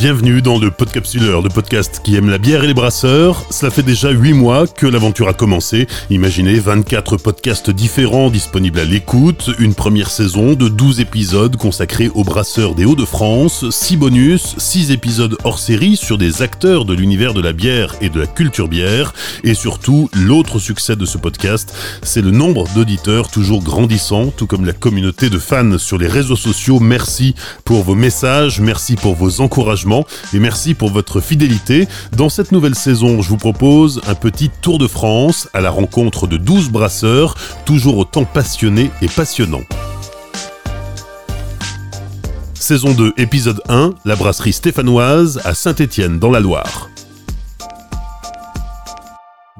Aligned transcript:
Bienvenue 0.00 0.42
dans 0.42 0.58
le 0.58 0.72
Podcapsuleur, 0.72 1.40
le 1.40 1.48
podcast 1.48 2.00
qui 2.02 2.16
aime 2.16 2.28
la 2.28 2.38
bière 2.38 2.64
et 2.64 2.66
les 2.66 2.74
brasseurs. 2.74 3.46
Cela 3.50 3.70
fait 3.70 3.84
déjà 3.84 4.10
8 4.10 4.32
mois 4.32 4.66
que 4.66 4.86
l'aventure 4.86 5.28
a 5.28 5.32
commencé. 5.32 5.86
Imaginez 6.10 6.54
24 6.54 7.16
podcasts 7.16 7.70
différents 7.70 8.28
disponibles 8.28 8.80
à 8.80 8.84
l'écoute, 8.84 9.50
une 9.60 9.72
première 9.72 10.10
saison 10.10 10.54
de 10.54 10.68
12 10.68 10.98
épisodes 10.98 11.56
consacrés 11.56 12.10
aux 12.12 12.24
brasseurs 12.24 12.74
des 12.74 12.84
Hauts-de-France, 12.84 13.70
6 13.70 13.96
bonus, 13.96 14.56
6 14.58 14.90
épisodes 14.90 15.38
hors 15.44 15.60
série 15.60 15.96
sur 15.96 16.18
des 16.18 16.42
acteurs 16.42 16.84
de 16.84 16.92
l'univers 16.92 17.32
de 17.32 17.40
la 17.40 17.52
bière 17.52 17.94
et 18.00 18.08
de 18.08 18.20
la 18.20 18.26
culture 18.26 18.68
bière. 18.68 19.14
Et 19.44 19.54
surtout, 19.54 20.10
l'autre 20.12 20.58
succès 20.58 20.96
de 20.96 21.06
ce 21.06 21.18
podcast, 21.18 21.72
c'est 22.02 22.20
le 22.20 22.32
nombre 22.32 22.66
d'auditeurs 22.74 23.30
toujours 23.30 23.62
grandissant, 23.62 24.32
tout 24.36 24.48
comme 24.48 24.66
la 24.66 24.72
communauté 24.72 25.30
de 25.30 25.38
fans 25.38 25.78
sur 25.78 25.98
les 25.98 26.08
réseaux 26.08 26.36
sociaux. 26.36 26.80
Merci 26.80 27.36
pour 27.64 27.84
vos 27.84 27.94
messages, 27.94 28.60
merci 28.60 28.96
pour 28.96 29.14
vos 29.14 29.40
encouragements 29.40 29.93
et 30.32 30.38
merci 30.38 30.74
pour 30.74 30.90
votre 30.90 31.20
fidélité. 31.20 31.86
Dans 32.16 32.28
cette 32.28 32.52
nouvelle 32.52 32.74
saison, 32.74 33.22
je 33.22 33.28
vous 33.28 33.36
propose 33.36 34.00
un 34.06 34.14
petit 34.14 34.50
tour 34.60 34.78
de 34.78 34.86
France 34.86 35.48
à 35.52 35.60
la 35.60 35.70
rencontre 35.70 36.26
de 36.26 36.36
12 36.36 36.70
brasseurs, 36.70 37.34
toujours 37.64 37.98
autant 37.98 38.24
passionnés 38.24 38.90
et 39.02 39.08
passionnants. 39.08 39.64
Saison 42.54 42.92
2, 42.92 43.12
épisode 43.18 43.60
1, 43.68 43.94
la 44.04 44.16
brasserie 44.16 44.54
stéphanoise 44.54 45.40
à 45.44 45.54
Saint-Étienne 45.54 46.18
dans 46.18 46.30
la 46.30 46.40
Loire. 46.40 46.88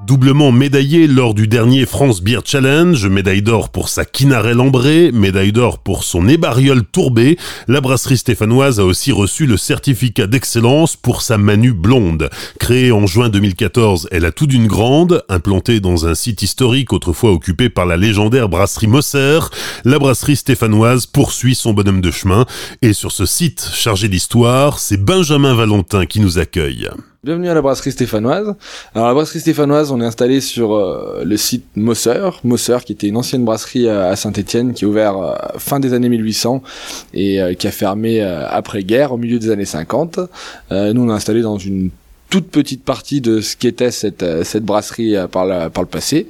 Doublement 0.07 0.53
médaillé 0.53 1.07
lors 1.07 1.33
du 1.33 1.49
dernier 1.49 1.87
France 1.87 2.21
Beer 2.21 2.41
Challenge, 2.45 3.07
médaille 3.07 3.41
d'or 3.41 3.71
pour 3.71 3.89
sa 3.89 4.05
quinarelle 4.05 4.61
ambrée, 4.61 5.11
médaille 5.13 5.53
d'or 5.53 5.79
pour 5.79 6.05
son 6.05 6.29
ébariole 6.29 6.85
tourbée, 6.85 7.39
la 7.69 7.81
brasserie 7.81 8.19
stéphanoise 8.19 8.81
a 8.81 8.85
aussi 8.85 9.13
reçu 9.13 9.47
le 9.47 9.57
certificat 9.57 10.27
d'excellence 10.27 10.95
pour 10.97 11.23
sa 11.23 11.39
Manu 11.39 11.73
blonde. 11.73 12.29
Créée 12.59 12.93
en 12.93 13.07
juin 13.07 13.31
2014, 13.31 14.09
elle 14.11 14.27
a 14.27 14.33
tout 14.33 14.47
d'une 14.47 14.67
grande, 14.67 15.23
implantée 15.31 15.81
dans 15.81 16.07
un 16.07 16.15
site 16.15 16.43
historique 16.43 16.93
autrefois 16.93 17.33
occupé 17.33 17.71
par 17.71 17.87
la 17.87 17.97
légendaire 17.97 18.51
brasserie 18.51 18.89
Mosser, 18.89 19.39
la 19.87 19.99
brasserie 19.99 20.37
stéphanoise 20.37 21.07
poursuit 21.07 21.55
son 21.55 21.73
bonhomme 21.73 22.03
de 22.03 22.11
chemin, 22.11 22.45
et 22.83 22.93
sur 22.93 23.11
ce 23.11 23.25
site 23.25 23.71
chargé 23.73 24.09
d'histoire, 24.09 24.81
c'est 24.81 25.03
Benjamin 25.03 25.55
Valentin 25.55 26.05
qui 26.05 26.21
nous 26.21 26.39
accueille. 26.39 26.91
Bienvenue 27.25 27.49
à 27.49 27.55
la 27.55 27.63
brasserie 27.63 27.91
stéphanoise. 27.91 28.55
Alors 28.95 29.09
la 29.09 29.15
brasserie 29.15 29.41
stéphanoise, 29.41 29.91
on 29.91 29.99
est 29.99 30.05
installé 30.05 30.43
sur 30.43 30.75
euh, 30.75 31.23
le 31.25 31.39
site 31.39 31.65
Mosser, 31.75 32.29
Mosser 32.45 32.77
qui 32.85 32.93
était 32.93 33.07
une 33.07 33.17
ancienne 33.17 33.47
brasserie 33.47 33.89
à, 33.89 34.15
Saint-Étienne 34.15 34.75
qui 34.75 34.85
a 34.85 34.89
ouvert 34.89 35.17
euh, 35.17 35.35
fin 35.57 35.81
des 35.81 35.95
années 35.95 36.11
1800 36.11 36.63
et 37.15 37.41
euh, 37.41 37.55
qui 37.55 37.67
a 37.67 37.71
fermé 37.71 38.21
après-guerre 38.21 39.13
au 39.13 39.17
milieu 39.17 39.39
des 39.39 39.49
années 39.49 39.65
50. 39.65 40.19
nous 40.71 41.03
on 41.03 41.09
est 41.09 41.13
installé 41.13 41.41
dans 41.41 41.57
une 41.57 41.89
toute 42.29 42.51
petite 42.51 42.85
partie 42.85 43.23
de 43.23 43.41
ce 43.41 43.57
qu'était 43.57 43.91
cette, 43.91 44.45
cette 44.45 44.65
brasserie 44.65 45.15
par, 45.33 45.71
par 45.71 45.83
le 45.83 45.89
passé. 45.89 46.27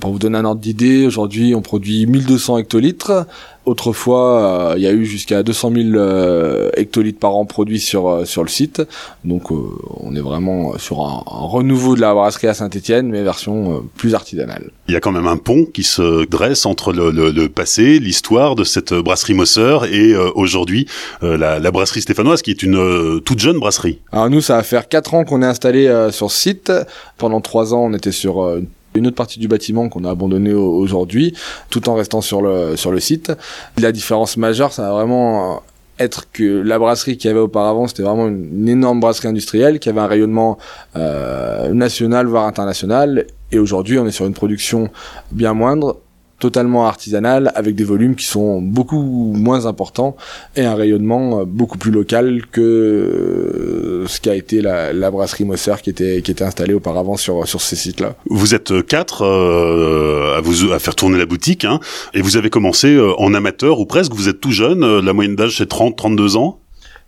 pour 0.00 0.12
vous 0.12 0.18
donner 0.18 0.36
un 0.36 0.44
ordre 0.44 0.60
d'idée, 0.60 1.06
aujourd'hui 1.06 1.54
on 1.54 1.62
produit 1.62 2.06
1200 2.06 2.58
hectolitres 2.58 3.26
Autrefois, 3.68 4.70
euh, 4.72 4.74
il 4.78 4.82
y 4.82 4.86
a 4.86 4.92
eu 4.92 5.04
jusqu'à 5.04 5.42
200 5.42 5.72
000 5.74 5.88
euh, 5.96 6.70
hectolitres 6.74 7.18
par 7.18 7.36
an 7.36 7.44
produits 7.44 7.80
sur 7.80 8.08
euh, 8.08 8.24
sur 8.24 8.42
le 8.42 8.48
site. 8.48 8.80
Donc, 9.26 9.50
on 9.50 10.16
est 10.16 10.20
vraiment 10.20 10.78
sur 10.78 11.02
un, 11.02 11.22
renouveau 11.26 11.94
de 11.94 12.00
la 12.00 12.14
brasserie 12.14 12.46
à 12.46 12.54
Saint-Étienne, 12.54 13.10
mais 13.10 13.22
version 13.22 13.84
plus 13.96 14.14
artisanale. 14.14 14.70
Il 14.88 14.94
y 14.94 14.96
a 14.96 15.00
quand 15.00 15.12
même 15.12 15.26
un 15.26 15.36
pont 15.36 15.66
qui 15.66 15.82
se 15.82 16.24
dresse 16.24 16.64
entre 16.64 16.94
le, 16.94 17.10
le, 17.10 17.48
passé, 17.50 17.98
l'histoire 17.98 18.54
de 18.54 18.64
cette 18.64 18.94
brasserie 18.94 19.34
Mosser 19.34 19.78
et 19.92 20.16
aujourd'hui 20.16 20.86
la, 21.20 21.58
la, 21.58 21.70
brasserie 21.70 22.00
stéphanoise, 22.00 22.40
qui 22.40 22.50
est 22.50 22.62
une 22.62 23.20
toute 23.20 23.38
jeune 23.38 23.58
brasserie. 23.58 24.00
Alors 24.12 24.30
nous, 24.30 24.40
ça 24.40 24.56
va 24.56 24.62
faire 24.62 24.88
quatre 24.88 25.12
ans 25.12 25.24
qu'on 25.24 25.42
est 25.42 25.46
installé 25.46 26.08
sur 26.10 26.30
ce 26.30 26.40
site. 26.40 26.72
Pendant 27.18 27.40
trois 27.42 27.74
ans, 27.74 27.84
on 27.84 27.92
était 27.92 28.12
sur 28.12 28.56
une 28.56 28.66
une 28.94 29.06
autre 29.06 29.16
partie 29.16 29.38
du 29.38 29.48
bâtiment 29.48 29.88
qu'on 29.88 30.04
a 30.04 30.10
abandonné 30.10 30.52
aujourd'hui, 30.52 31.34
tout 31.70 31.88
en 31.88 31.94
restant 31.94 32.20
sur 32.20 32.42
le, 32.42 32.76
sur 32.76 32.90
le 32.90 33.00
site. 33.00 33.32
La 33.78 33.92
différence 33.92 34.36
majeure, 34.36 34.72
ça 34.72 34.82
va 34.82 34.92
vraiment 34.92 35.62
être 35.98 36.30
que 36.32 36.62
la 36.62 36.78
brasserie 36.78 37.16
qu'il 37.16 37.28
y 37.28 37.30
avait 37.30 37.40
auparavant, 37.40 37.88
c'était 37.88 38.02
vraiment 38.02 38.28
une, 38.28 38.68
énorme 38.68 39.00
brasserie 39.00 39.28
industrielle 39.28 39.78
qui 39.78 39.88
avait 39.88 40.00
un 40.00 40.06
rayonnement 40.06 40.58
euh, 40.96 41.72
national, 41.72 42.26
voire 42.26 42.46
international. 42.46 43.26
Et 43.50 43.58
aujourd'hui, 43.58 43.98
on 43.98 44.06
est 44.06 44.12
sur 44.12 44.26
une 44.26 44.34
production 44.34 44.90
bien 45.32 45.54
moindre, 45.54 45.98
totalement 46.38 46.86
artisanal 46.86 47.52
avec 47.54 47.74
des 47.74 47.84
volumes 47.84 48.14
qui 48.14 48.26
sont 48.26 48.62
beaucoup 48.62 49.02
moins 49.02 49.66
importants 49.66 50.16
et 50.56 50.64
un 50.64 50.74
rayonnement 50.74 51.40
euh, 51.40 51.44
beaucoup 51.44 51.78
plus 51.78 51.90
local 51.90 52.42
que 52.52 52.60
euh, 52.60 54.06
ce 54.06 54.20
qu'a 54.20 54.34
été 54.34 54.60
la, 54.60 54.92
la, 54.92 55.10
brasserie 55.10 55.44
Mosser 55.44 55.74
qui 55.82 55.90
était 55.90 56.22
qui 56.22 56.30
était 56.30 56.44
installée 56.44 56.74
auparavant 56.74 57.16
sur 57.16 57.46
sur 57.46 57.60
ces 57.60 57.76
sites-là. 57.76 58.14
Vous 58.30 58.54
êtes 58.54 58.70
euh, 58.70 58.82
quatre 58.82 59.22
euh, 59.22 60.38
à 60.38 60.40
vous 60.40 60.72
à 60.72 60.78
faire 60.78 60.94
tourner 60.94 61.18
la 61.18 61.26
boutique 61.26 61.64
hein, 61.64 61.80
et 62.14 62.22
vous 62.22 62.36
avez 62.36 62.50
commencé 62.50 62.98
en 63.18 63.34
amateur 63.34 63.80
ou 63.80 63.86
presque. 63.86 64.12
Vous 64.12 64.28
êtes 64.28 64.40
tout 64.40 64.52
jeune, 64.52 65.00
la 65.00 65.12
moyenne 65.12 65.36
d'âge 65.36 65.58
c'est 65.58 65.68
30 65.68 65.96
32 65.96 66.36
ans. 66.36 66.60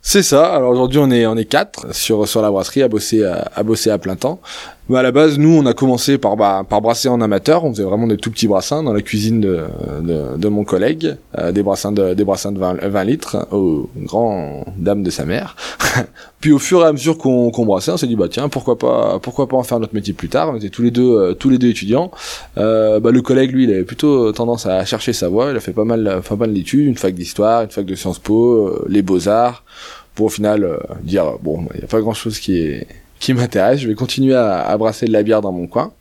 C'est 0.03 0.23
ça. 0.23 0.51
Alors 0.55 0.71
aujourd'hui, 0.71 0.99
on 0.99 1.11
est 1.11 1.25
on 1.27 1.37
est 1.37 1.45
quatre 1.45 1.93
sur 1.93 2.27
sur 2.27 2.41
la 2.41 2.49
brasserie 2.49 2.81
à 2.81 2.87
bosser 2.87 3.23
à, 3.23 3.51
à 3.55 3.63
bosser 3.63 3.91
à 3.91 3.97
plein 3.97 4.15
temps. 4.15 4.41
Bah 4.89 4.99
à 4.99 5.03
la 5.03 5.11
base, 5.11 5.37
nous, 5.37 5.57
on 5.57 5.65
a 5.67 5.73
commencé 5.73 6.17
par, 6.17 6.35
bah, 6.35 6.65
par 6.67 6.81
brasser 6.81 7.07
en 7.07 7.21
amateur. 7.21 7.63
On 7.63 7.71
faisait 7.71 7.83
vraiment 7.83 8.07
des 8.07 8.17
tout 8.17 8.31
petits 8.31 8.47
brassins 8.47 8.83
dans 8.83 8.91
la 8.91 9.01
cuisine 9.01 9.39
de, 9.39 9.61
de, 10.01 10.37
de 10.37 10.47
mon 10.49 10.63
collègue, 10.63 11.15
euh, 11.37 11.51
des 11.51 11.63
brassins 11.63 11.91
de, 11.91 12.13
des 12.13 12.25
brassins 12.25 12.51
de 12.51 12.59
20, 12.59 12.87
20 12.87 13.03
litres, 13.03 13.47
aux 13.51 13.89
grand 13.95 14.65
dames 14.77 15.03
de 15.03 15.09
sa 15.09 15.23
mère. 15.23 15.55
Puis 16.41 16.51
au 16.51 16.59
fur 16.59 16.81
et 16.81 16.87
à 16.87 16.91
mesure 16.91 17.17
qu'on 17.17 17.51
brassait, 17.65 17.91
on 17.91 17.97
s'est 17.97 18.07
dit 18.07 18.15
bah 18.15 18.27
tiens 18.29 18.49
pourquoi 18.49 18.77
pas 18.77 19.19
pourquoi 19.19 19.47
pas 19.47 19.55
en 19.55 19.63
faire 19.63 19.79
notre 19.79 19.93
métier 19.93 20.13
plus 20.13 20.29
tard. 20.29 20.49
On 20.51 20.57
était 20.57 20.69
tous 20.69 20.81
les 20.81 20.91
deux 20.91 21.15
euh, 21.15 21.33
tous 21.35 21.49
les 21.49 21.59
deux 21.59 21.69
étudiants. 21.69 22.11
Euh, 22.57 22.99
bah, 22.99 23.11
le 23.11 23.21
collègue 23.21 23.51
lui, 23.51 23.65
il 23.65 23.69
avait 23.71 23.83
plutôt 23.83 24.31
tendance 24.31 24.65
à 24.65 24.83
chercher 24.83 25.13
sa 25.13 25.29
voie. 25.29 25.51
Il 25.51 25.57
a 25.57 25.59
fait 25.59 25.73
pas 25.73 25.85
mal 25.85 26.21
pas 26.27 26.35
mal 26.35 26.53
d'études, 26.53 26.87
une 26.87 26.97
fac 26.97 27.13
d'histoire, 27.13 27.61
une 27.61 27.69
fac 27.69 27.85
de 27.85 27.95
Sciences 27.95 28.19
Po, 28.19 28.67
euh, 28.67 28.85
les 28.89 29.03
beaux 29.03 29.29
arts, 29.29 29.63
pour 30.15 30.25
au 30.25 30.29
final 30.29 30.79
dire 31.03 31.37
bon 31.41 31.67
il 31.75 31.81
y 31.81 31.83
a 31.83 31.87
pas 31.87 32.01
grand 32.01 32.13
chose 32.13 32.39
qui 32.39 32.57
est 32.57 32.87
qui 33.21 33.33
m'intéresse. 33.33 33.79
Je 33.79 33.87
vais 33.87 33.93
continuer 33.93 34.35
à, 34.35 34.61
à, 34.61 34.75
brasser 34.77 35.05
de 35.05 35.13
la 35.13 35.23
bière 35.23 35.41
dans 35.41 35.51
mon 35.51 35.67
coin. 35.67 35.93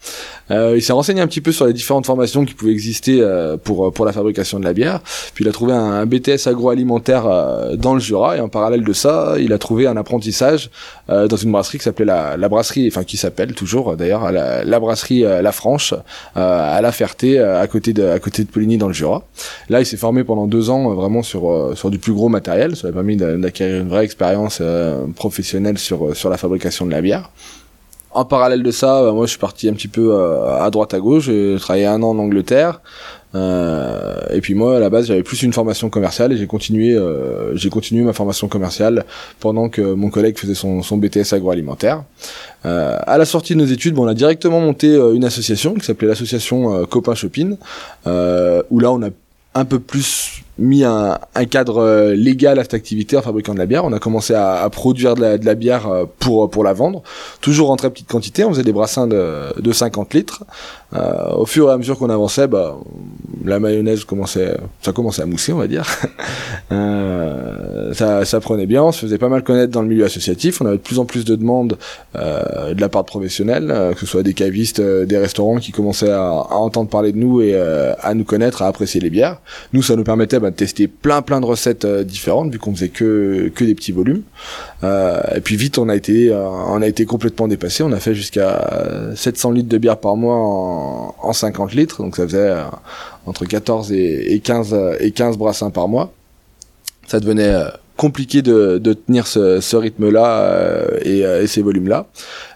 Euh, 0.50 0.72
il 0.74 0.82
s'est 0.82 0.94
renseigné 0.94 1.20
un 1.20 1.28
petit 1.28 1.42
peu 1.42 1.52
sur 1.52 1.66
les 1.66 1.72
différentes 1.72 2.06
formations 2.06 2.44
qui 2.44 2.54
pouvaient 2.54 2.72
exister 2.72 3.20
euh, 3.20 3.56
pour 3.56 3.92
pour 3.92 4.04
la 4.04 4.12
fabrication 4.12 4.58
de 4.58 4.64
la 4.64 4.72
bière. 4.72 5.00
Puis 5.34 5.44
il 5.44 5.48
a 5.48 5.52
trouvé 5.52 5.74
un, 5.74 6.06
BTS 6.06 6.48
agroalimentaire 6.48 7.26
euh, 7.26 7.76
dans 7.76 7.94
le 7.94 8.00
Jura 8.00 8.38
et 8.38 8.40
en 8.40 8.48
parallèle 8.48 8.82
de 8.82 8.92
ça, 8.92 9.34
il 9.38 9.52
a 9.52 9.58
trouvé 9.58 9.86
un 9.86 9.96
apprentissage 9.96 10.70
euh, 11.10 11.28
dans 11.28 11.36
une 11.36 11.52
brasserie 11.52 11.78
qui 11.78 11.84
s'appelait 11.84 12.06
la, 12.06 12.36
la, 12.38 12.48
brasserie, 12.48 12.88
enfin 12.88 13.04
qui 13.04 13.18
s'appelle 13.18 13.54
toujours 13.54 13.96
d'ailleurs 13.96 14.32
la, 14.32 14.64
la, 14.64 14.80
brasserie 14.80 15.20
La 15.20 15.52
Franche 15.52 15.94
à 16.34 16.80
La 16.80 16.90
Ferté, 16.90 17.38
à 17.38 17.66
côté 17.66 17.92
de 17.92 18.06
à 18.06 18.18
côté 18.18 18.42
de 18.44 18.48
Poligny 18.48 18.78
dans 18.78 18.88
le 18.88 18.94
Jura. 18.94 19.22
Là, 19.68 19.80
il 19.80 19.86
s'est 19.86 19.98
formé 19.98 20.24
pendant 20.24 20.46
deux 20.46 20.70
ans 20.70 20.94
vraiment 20.94 21.22
sur 21.22 21.72
sur 21.76 21.90
du 21.90 21.98
plus 21.98 22.14
gros 22.14 22.30
matériel. 22.30 22.76
Ça 22.76 22.88
lui 22.88 22.92
a 22.92 22.94
permis 22.94 23.16
d'acquérir 23.16 23.82
une 23.82 23.88
vraie 23.88 24.04
expérience 24.04 24.62
professionnelle 25.16 25.76
sur 25.76 26.16
sur 26.16 26.30
la 26.30 26.38
fabrication 26.38 26.86
de 26.86 26.90
la 26.90 27.02
bière. 27.02 27.09
En 28.12 28.24
parallèle 28.24 28.64
de 28.64 28.70
ça, 28.72 29.02
bah, 29.02 29.12
moi 29.12 29.26
je 29.26 29.30
suis 29.30 29.38
parti 29.38 29.68
un 29.68 29.72
petit 29.72 29.88
peu 29.88 30.12
euh, 30.12 30.60
à 30.60 30.70
droite 30.70 30.94
à 30.94 30.98
gauche. 30.98 31.24
J'ai 31.24 31.56
travaillé 31.60 31.86
un 31.86 32.02
an 32.02 32.10
en 32.10 32.18
Angleterre. 32.18 32.80
Euh, 33.34 34.16
et 34.30 34.40
puis 34.40 34.54
moi 34.54 34.76
à 34.76 34.80
la 34.80 34.90
base 34.90 35.06
j'avais 35.06 35.22
plus 35.22 35.44
une 35.44 35.52
formation 35.52 35.88
commerciale 35.88 36.32
et 36.32 36.36
j'ai 36.36 36.48
continué 36.48 36.96
euh, 36.96 37.56
j'ai 37.56 37.70
continué 37.70 38.02
ma 38.02 38.12
formation 38.12 38.48
commerciale 38.48 39.04
pendant 39.38 39.68
que 39.68 39.80
mon 39.80 40.10
collègue 40.10 40.36
faisait 40.36 40.56
son, 40.56 40.80
BTS 40.96 41.32
agroalimentaire. 41.32 42.02
Euh, 42.66 42.98
à 43.06 43.18
la 43.18 43.24
sortie 43.24 43.54
de 43.54 43.60
nos 43.60 43.66
études, 43.66 43.94
bon, 43.94 44.04
on 44.04 44.08
a 44.08 44.14
directement 44.14 44.60
monté 44.60 44.94
une 45.14 45.24
association 45.24 45.74
qui 45.74 45.86
s'appelait 45.86 46.08
l'association 46.08 46.84
Copain 46.86 47.14
Shopping, 47.14 47.56
où 48.06 48.80
là 48.80 48.90
on 48.90 49.02
a 49.02 49.10
un 49.54 49.64
peu 49.64 49.78
plus 49.78 50.42
mis 50.60 50.84
un, 50.84 51.18
cadre 51.50 51.78
euh, 51.78 52.14
légal 52.14 52.58
à 52.58 52.62
cette 52.62 52.74
activité 52.74 53.16
en 53.16 53.22
fabriquant 53.22 53.54
de 53.54 53.58
la 53.58 53.66
bière. 53.66 53.84
On 53.84 53.92
a 53.92 53.98
commencé 53.98 54.34
à, 54.34 54.68
produire 54.70 55.14
de 55.14 55.44
la, 55.44 55.54
bière 55.54 55.88
euh, 55.88 56.04
pour 56.18 56.48
pour 56.50 56.62
la 56.62 56.72
vendre, 56.72 57.02
toujours 57.40 57.70
en 57.70 57.76
très 57.76 57.90
petite 57.90 58.08
quantité. 58.08 58.44
On 58.44 58.50
faisait 58.50 58.62
des 58.62 58.72
brassins 58.72 59.06
de, 59.06 59.58
de 59.60 59.72
50 59.72 60.14
litres. 60.14 60.44
Euh, 60.92 61.34
au 61.34 61.46
fur 61.46 61.68
et 61.68 61.72
à 61.72 61.78
mesure 61.78 61.96
qu'on 61.98 62.10
avançait, 62.10 62.48
bah, 62.48 62.76
la 63.44 63.60
mayonnaise 63.60 64.04
commençait, 64.04 64.56
ça 64.82 64.92
commençait 64.92 65.22
à 65.22 65.26
mousser, 65.26 65.52
on 65.52 65.58
va 65.58 65.68
dire. 65.68 65.86
euh, 66.72 67.94
ça, 67.94 68.40
prenait 68.40 68.66
bien, 68.66 68.82
on 68.82 68.90
se 68.90 69.00
faisait 69.00 69.18
pas 69.18 69.28
mal 69.28 69.44
connaître 69.44 69.72
dans 69.72 69.82
le 69.82 69.88
milieu 69.88 70.04
associatif. 70.04 70.60
On 70.60 70.66
avait 70.66 70.78
de 70.78 70.82
plus 70.82 70.98
en 70.98 71.04
plus 71.04 71.24
de 71.24 71.36
demandes 71.36 71.78
euh, 72.16 72.74
de 72.74 72.80
la 72.80 72.88
part 72.88 73.04
de 73.04 73.08
professionnels, 73.08 73.70
euh, 73.70 73.92
que 73.92 74.00
ce 74.00 74.06
soit 74.06 74.24
des 74.24 74.34
cavistes, 74.34 74.80
des 74.80 75.18
restaurants 75.18 75.58
qui 75.58 75.70
commençaient 75.70 76.10
à, 76.10 76.22
à, 76.22 76.56
entendre 76.56 76.90
parler 76.90 77.12
de 77.12 77.18
nous 77.18 77.40
et 77.40 77.54
à 77.54 78.14
nous 78.14 78.24
connaître, 78.24 78.62
à 78.62 78.66
apprécier 78.66 79.00
les 79.00 79.10
bières. 79.10 79.38
Nous, 79.72 79.82
ça 79.82 79.94
nous 79.94 80.04
permettait 80.04 80.40
bah, 80.40 80.49
tester 80.50 80.88
plein 80.88 81.22
plein 81.22 81.40
de 81.40 81.46
recettes 81.46 81.84
euh, 81.84 82.04
différentes 82.04 82.52
vu 82.52 82.58
qu'on 82.58 82.74
faisait 82.74 82.88
que 82.88 83.50
que 83.54 83.64
des 83.64 83.74
petits 83.74 83.92
volumes. 83.92 84.22
Euh, 84.82 85.20
et 85.34 85.40
puis 85.40 85.56
vite 85.56 85.78
on 85.78 85.88
a 85.88 85.96
été 85.96 86.30
euh, 86.30 86.48
on 86.48 86.82
a 86.82 86.86
été 86.86 87.04
complètement 87.06 87.48
dépassé. 87.48 87.82
On 87.82 87.92
a 87.92 88.00
fait 88.00 88.14
jusqu'à 88.14 89.10
700 89.16 89.52
litres 89.52 89.68
de 89.68 89.78
bière 89.78 89.98
par 89.98 90.16
mois 90.16 90.36
en, 90.36 91.14
en 91.20 91.32
50 91.32 91.74
litres, 91.74 92.02
donc 92.02 92.16
ça 92.16 92.24
faisait 92.24 92.52
entre 93.26 93.44
14 93.44 93.92
et, 93.92 94.34
et 94.34 94.40
15 94.40 94.76
et 95.00 95.10
15 95.10 95.36
brassins 95.36 95.70
par 95.70 95.88
mois. 95.88 96.12
Ça 97.06 97.20
devenait 97.20 97.54
compliqué 97.96 98.40
de, 98.40 98.78
de 98.78 98.92
tenir 98.94 99.26
ce, 99.26 99.60
ce 99.60 99.76
rythme-là 99.76 100.86
et, 101.02 101.46
ces 101.46 101.60
volumes-là. 101.60 102.06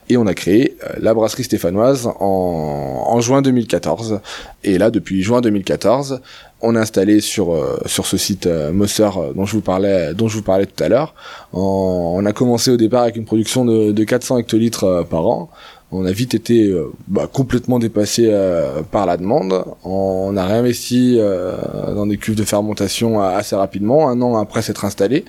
Et 0.08 0.16
on 0.16 0.26
a 0.26 0.34
créé 0.34 0.76
la 0.98 1.12
brasserie 1.12 1.44
stéphanoise 1.44 2.08
en 2.18 3.20
juin 3.20 3.42
2014. 3.42 4.20
Et 4.62 4.78
là, 4.78 4.90
depuis 4.90 5.22
juin 5.22 5.40
2014, 5.40 6.20
on 6.64 6.74
a 6.76 6.80
installé 6.80 7.20
sur 7.20 7.54
sur 7.86 8.06
ce 8.06 8.16
site 8.16 8.46
Mosser 8.46 9.10
dont 9.34 9.44
je 9.44 9.52
vous 9.52 9.60
parlais 9.60 10.14
dont 10.14 10.28
je 10.28 10.36
vous 10.36 10.42
parlais 10.42 10.66
tout 10.66 10.82
à 10.82 10.88
l'heure. 10.88 11.14
On, 11.52 12.24
a 12.24 12.32
commencé 12.32 12.70
au 12.70 12.76
départ 12.76 13.02
avec 13.02 13.16
une 13.16 13.24
production 13.24 13.64
de, 13.64 13.92
de 13.92 14.04
400 14.04 14.38
hectolitres 14.38 15.06
par 15.08 15.26
an 15.26 15.50
on 15.94 16.04
a 16.06 16.12
vite 16.12 16.34
été 16.34 16.68
euh, 16.68 16.90
bah, 17.06 17.28
complètement 17.32 17.78
dépassé 17.78 18.26
euh, 18.28 18.82
par 18.82 19.06
la 19.06 19.16
demande. 19.16 19.64
On 19.84 20.36
a 20.36 20.44
réinvesti 20.44 21.16
euh, 21.18 21.56
dans 21.94 22.06
des 22.06 22.16
cuves 22.16 22.34
de 22.34 22.42
fermentation 22.42 23.20
assez 23.20 23.54
rapidement, 23.54 24.08
un 24.08 24.20
an 24.20 24.36
après 24.36 24.62
s'être 24.62 24.84
installé. 24.84 25.24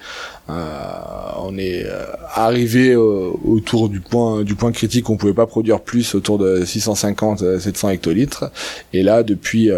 on 0.48 1.58
est 1.58 1.86
arrivé 2.34 2.96
autour 2.96 3.90
du 3.90 4.00
point 4.00 4.44
du 4.44 4.56
point 4.56 4.72
critique, 4.72 5.10
on 5.10 5.18
pouvait 5.18 5.34
pas 5.34 5.46
produire 5.46 5.82
plus, 5.82 6.16
autour 6.16 6.38
de 6.40 6.64
650-700 6.64 7.92
hectolitres. 7.92 8.46
Et 8.94 9.04
là, 9.04 9.24
depuis 9.24 9.70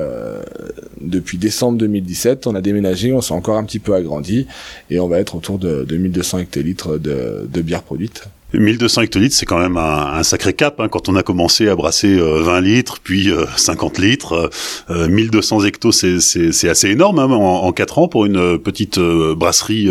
décembre 1.38 1.78
2017, 1.80 2.48
on 2.48 2.56
a 2.56 2.62
déménagé, 2.62 3.14
on 3.14 3.22
s'est 3.22 3.34
encore 3.34 3.58
un 3.58 3.64
petit 3.64 3.80
peu 3.80 3.94
agrandi 3.94 4.48
et 4.90 5.00
on 5.00 5.08
va 5.08 5.20
être 5.20 5.36
autour 5.36 5.60
de, 5.60 5.86
1200 5.90 6.40
hectolitres 6.40 7.00
de, 7.00 7.48
de 7.52 7.62
bière 7.62 7.84
produite. 7.84 8.30
1200 8.54 9.02
hectolitres, 9.02 9.36
c'est 9.36 9.46
quand 9.46 9.60
même 9.60 9.76
un, 9.78 10.24
sacré 10.24 10.54
cap. 10.54 10.80
Hein, 10.80 10.88
quand 10.88 11.10
on 11.10 11.16
a 11.16 11.24
commencé 11.24 11.68
à 11.68 11.76
brasser 11.76 12.16
20 12.16 12.22
euh, 12.22 12.62
litres, 12.62 13.00
puis 13.04 13.30
50 13.58 14.00
euh, 14.00 14.02
litres, 14.02 14.50
1200 14.90 15.62
euh, 15.62 15.66
hectos, 15.66 15.92
c'est 15.92 16.70
assez 16.70 16.90
énorme 16.90 17.20
hein, 17.20 17.26
en, 17.26 17.66
en 17.66 17.72
4 17.74 18.00
ans 18.00 18.08
pour 18.08 18.26
une 18.26 18.58
petite 18.58 19.00
brasserie 19.00 19.90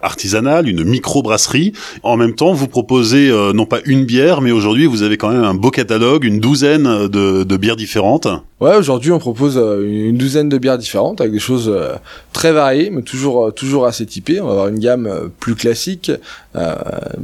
artisanale, 0.00 0.68
une 0.68 0.84
micro-brasserie. 0.84 1.72
En 2.02 2.16
même 2.16 2.34
temps, 2.34 2.52
vous 2.52 2.68
proposez 2.68 3.30
non 3.54 3.66
pas 3.66 3.78
une 3.84 4.04
bière, 4.04 4.40
mais 4.40 4.50
aujourd'hui, 4.50 4.86
vous 4.86 5.02
avez 5.02 5.16
quand 5.16 5.30
même 5.30 5.44
un 5.44 5.54
beau 5.54 5.70
catalogue, 5.70 6.24
une 6.24 6.40
douzaine 6.40 7.06
de 7.08 7.56
bières 7.56 7.76
différentes. 7.76 8.28
Ouais, 8.62 8.76
aujourd'hui 8.76 9.10
on 9.10 9.18
propose 9.18 9.58
euh, 9.58 9.84
une 9.84 10.16
douzaine 10.16 10.48
de 10.48 10.56
bières 10.56 10.78
différentes 10.78 11.20
avec 11.20 11.32
des 11.32 11.40
choses 11.40 11.68
euh, 11.68 11.96
très 12.32 12.52
variées, 12.52 12.90
mais 12.90 13.02
toujours 13.02 13.46
euh, 13.46 13.50
toujours 13.50 13.86
assez 13.86 14.06
typées. 14.06 14.40
On 14.40 14.44
va 14.46 14.52
avoir 14.52 14.68
une 14.68 14.78
gamme 14.78 15.30
plus 15.40 15.56
classique. 15.56 16.12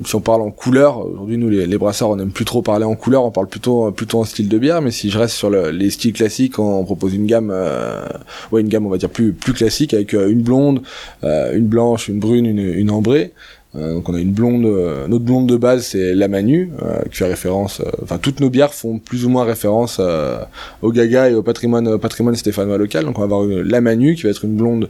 si 0.05 0.17
on 0.17 0.21
parle 0.21 0.43
en 0.43 0.51
couleur, 0.51 0.99
aujourd'hui 1.07 1.37
nous 1.37 1.49
les, 1.49 1.79
brasseurs 1.79 2.11
on 2.11 2.17
n'aime 2.17 2.33
plus 2.33 2.45
trop 2.45 2.61
parler 2.61 2.85
en 2.85 2.97
couleur, 2.97 3.25
on 3.25 3.31
parle 3.31 3.47
plutôt 3.47 3.93
plutôt 3.93 4.19
en 4.19 4.25
style 4.25 4.49
de 4.49 4.59
bière. 4.59 4.83
Mais 4.83 4.91
si 4.91 5.11
je 5.11 5.19
reste 5.21 5.37
sur 5.37 5.49
les 5.49 5.91
styles 5.91 6.13
classiques, 6.13 6.59
on, 6.59 6.83
propose 6.83 7.15
une 7.15 7.27
gamme, 7.27 7.55
ouais 8.51 8.61
une 8.61 8.69
gamme 8.69 8.87
on 8.87 8.91
va 8.91 8.99
dire 8.99 9.11
plus 9.11 9.33
plus 9.33 9.53
classique 9.53 9.95
avec 9.95 10.15
une 10.15 10.43
blonde, 10.43 10.83
une 11.23 11.69
blanche, 11.69 12.09
une 12.09 12.19
brune, 12.19 12.47
une, 12.47 12.59
une 12.59 12.91
ambrée. 12.91 13.33
Euh, 13.77 13.95
donc 13.95 14.09
on 14.09 14.15
a 14.15 14.19
une 14.19 14.33
blonde, 14.33 14.65
euh, 14.65 15.07
notre 15.09 15.25
blonde 15.25 15.47
de 15.47 15.57
base 15.57 15.85
c'est 15.85 16.15
la 16.15 16.29
Manu, 16.29 16.71
euh, 16.83 17.03
qui 17.11 17.19
fait 17.19 17.27
référence. 17.27 17.83
Enfin 18.03 18.19
toutes 18.19 18.41
nos 18.41 18.49
bières 18.49 18.73
font 18.73 18.99
plus 18.99 19.27
ou 19.27 19.29
moins 19.29 19.45
référence 19.45 20.01
au 20.83 20.93
Gaga 20.93 21.31
et 21.31 21.35
au 21.35 21.43
patrimoine 21.43 21.99
patrimoine 21.99 22.35
stéphanois 22.37 22.79
local. 22.79 23.05
Donc 23.05 23.19
on 23.19 23.21
va 23.21 23.25
avoir 23.25 23.47
la 23.47 23.81
Manu 23.81 24.15
qui 24.15 24.23
va 24.23 24.31
être 24.31 24.45
une 24.45 24.57
blonde 24.57 24.89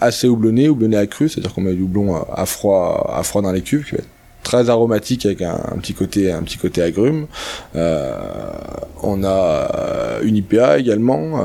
assez 0.00 0.28
houblonnée, 0.28 0.68
houblonnée 0.68 0.96
à 0.96 1.06
cru, 1.06 1.28
c'est-à-dire 1.28 1.52
qu'on 1.52 1.62
met 1.62 1.74
du 1.74 1.82
houblon 1.82 2.14
à 2.32 2.46
froid, 2.46 3.12
à 3.14 3.22
froid 3.22 3.42
dans 3.42 3.52
les 3.52 3.62
cubes, 3.62 3.84
qui 3.84 3.92
va 3.92 3.98
être 3.98 4.08
très 4.44 4.70
aromatique 4.70 5.24
avec 5.26 5.42
un, 5.42 5.76
petit 5.80 5.94
côté 5.94 6.30
un 6.30 6.42
petit 6.42 6.58
côté 6.58 6.82
agrume. 6.82 7.26
on 7.74 9.24
a 9.24 10.20
une 10.22 10.36
IPA 10.36 10.78
également, 10.78 11.44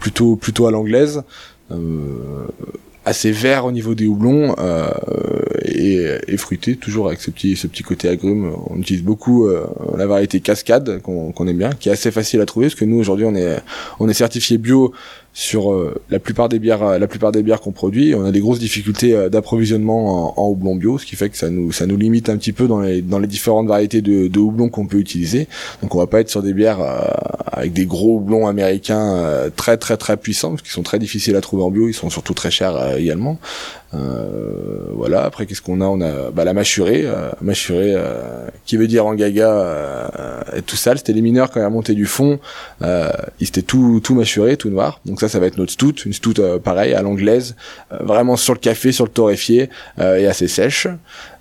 plutôt 0.00 0.34
plutôt 0.34 0.66
à 0.66 0.72
l'anglaise 0.72 1.22
assez 3.06 3.30
vert 3.30 3.64
au 3.64 3.72
niveau 3.72 3.94
des 3.94 4.06
houblons 4.08 4.56
euh, 4.58 4.90
et, 5.64 6.04
et, 6.26 6.36
fruité, 6.36 6.74
toujours 6.74 7.06
avec 7.06 7.20
ce 7.20 7.30
petit, 7.30 7.56
ce 7.56 7.68
petit 7.68 7.84
côté 7.84 8.08
agrume. 8.08 8.52
On 8.68 8.78
utilise 8.78 9.04
beaucoup 9.04 9.46
euh, 9.46 9.64
la 9.96 10.06
variété 10.06 10.40
cascade 10.40 11.00
qu'on 11.02 11.46
aime 11.46 11.56
bien, 11.56 11.70
qui 11.70 11.88
est 11.88 11.92
assez 11.92 12.10
facile 12.10 12.40
à 12.40 12.46
trouver 12.46 12.66
parce 12.66 12.74
que 12.74 12.84
nous 12.84 12.98
aujourd'hui 12.98 13.24
on 13.24 13.36
est 13.36 13.58
on 14.00 14.08
est 14.08 14.14
certifié 14.14 14.58
bio 14.58 14.92
sur 15.36 15.70
euh, 15.70 16.00
la 16.08 16.18
plupart 16.18 16.48
des 16.48 16.58
bières 16.58 16.82
euh, 16.82 16.98
la 16.98 17.06
plupart 17.06 17.30
des 17.30 17.42
bières 17.42 17.60
qu'on 17.60 17.70
produit. 17.70 18.14
On 18.14 18.24
a 18.24 18.32
des 18.32 18.40
grosses 18.40 18.58
difficultés 18.58 19.14
euh, 19.14 19.28
d'approvisionnement 19.28 20.32
en, 20.38 20.42
en, 20.42 20.48
houblon 20.48 20.76
bio 20.76 20.96
ce 20.96 21.04
qui 21.04 21.14
fait 21.14 21.28
que 21.28 21.36
ça 21.36 21.50
nous 21.50 21.72
ça 21.72 21.84
nous 21.84 21.98
limite 21.98 22.30
un 22.30 22.38
petit 22.38 22.54
peu 22.54 22.66
dans 22.66 22.80
les 22.80 23.02
différentes 23.26 23.68
variétés 23.68 24.00
de, 24.00 24.28
de 24.28 24.38
houblon 24.38 24.70
qu'on 24.70 24.86
peut 24.86 24.96
utiliser. 24.96 25.46
Donc 25.82 25.94
on 25.94 25.98
va 25.98 26.06
pas 26.06 26.20
être 26.20 26.30
sur 26.30 26.42
des 26.42 26.54
bières 26.54 26.78
avec 27.52 27.74
des 27.74 27.84
gros 27.84 28.16
houblons 28.16 28.46
américains 28.46 29.50
très 29.56 29.76
très 29.76 29.98
très 29.98 30.16
puissants 30.16 30.52
parce 30.52 30.62
qu'ils 30.62 30.70
sont 30.70 30.82
très 30.82 30.98
difficiles 30.98 31.36
à 31.36 31.42
trouver 31.42 31.64
en 31.64 31.70
bio. 31.70 31.86
Ils 31.86 31.92
sont 31.92 32.08
surtout 32.08 32.32
très 32.32 32.50
chers 32.50 32.96
également 32.96 33.38
voilà. 33.92 35.24
Après, 35.24 35.46
qu'est-ce 35.46 35.62
qu'on 35.62 35.80
a? 35.80 35.84
On 35.84 36.00
a 36.00 36.30
bah, 36.30 36.44
la 36.44 36.52
mâchurée, 36.52 37.02
euh, 37.04 37.30
mâchurée, 37.40 37.94
euh, 37.94 38.48
qui 38.64 38.76
veut 38.76 38.86
dire 38.86 39.06
en 39.06 39.14
gaga 39.14 39.50
euh, 39.50 40.40
et 40.56 40.62
tout 40.62 40.76
sale. 40.76 40.98
C'était 40.98 41.12
les 41.12 41.22
mineurs 41.22 41.50
quand 41.50 41.60
ils 41.60 41.64
remontaient 41.64 41.94
du 41.94 42.06
fond, 42.06 42.40
euh, 42.82 43.10
ils 43.40 43.48
étaient 43.48 43.62
tout 43.62 44.00
tout 44.02 44.14
mâchuré, 44.14 44.56
tout 44.56 44.70
noir. 44.70 45.00
Donc 45.06 45.20
ça, 45.20 45.28
ça 45.28 45.38
va 45.38 45.46
être 45.46 45.58
notre 45.58 45.72
stout, 45.72 45.94
une 46.04 46.12
stout 46.12 46.40
pareil 46.62 46.94
à 46.94 47.02
l'anglaise, 47.02 47.56
vraiment 47.90 48.36
sur 48.36 48.54
le 48.54 48.58
café, 48.58 48.92
sur 48.92 49.04
le 49.04 49.10
torréfié 49.10 49.70
et 49.98 50.26
assez 50.26 50.48
sèche. 50.48 50.88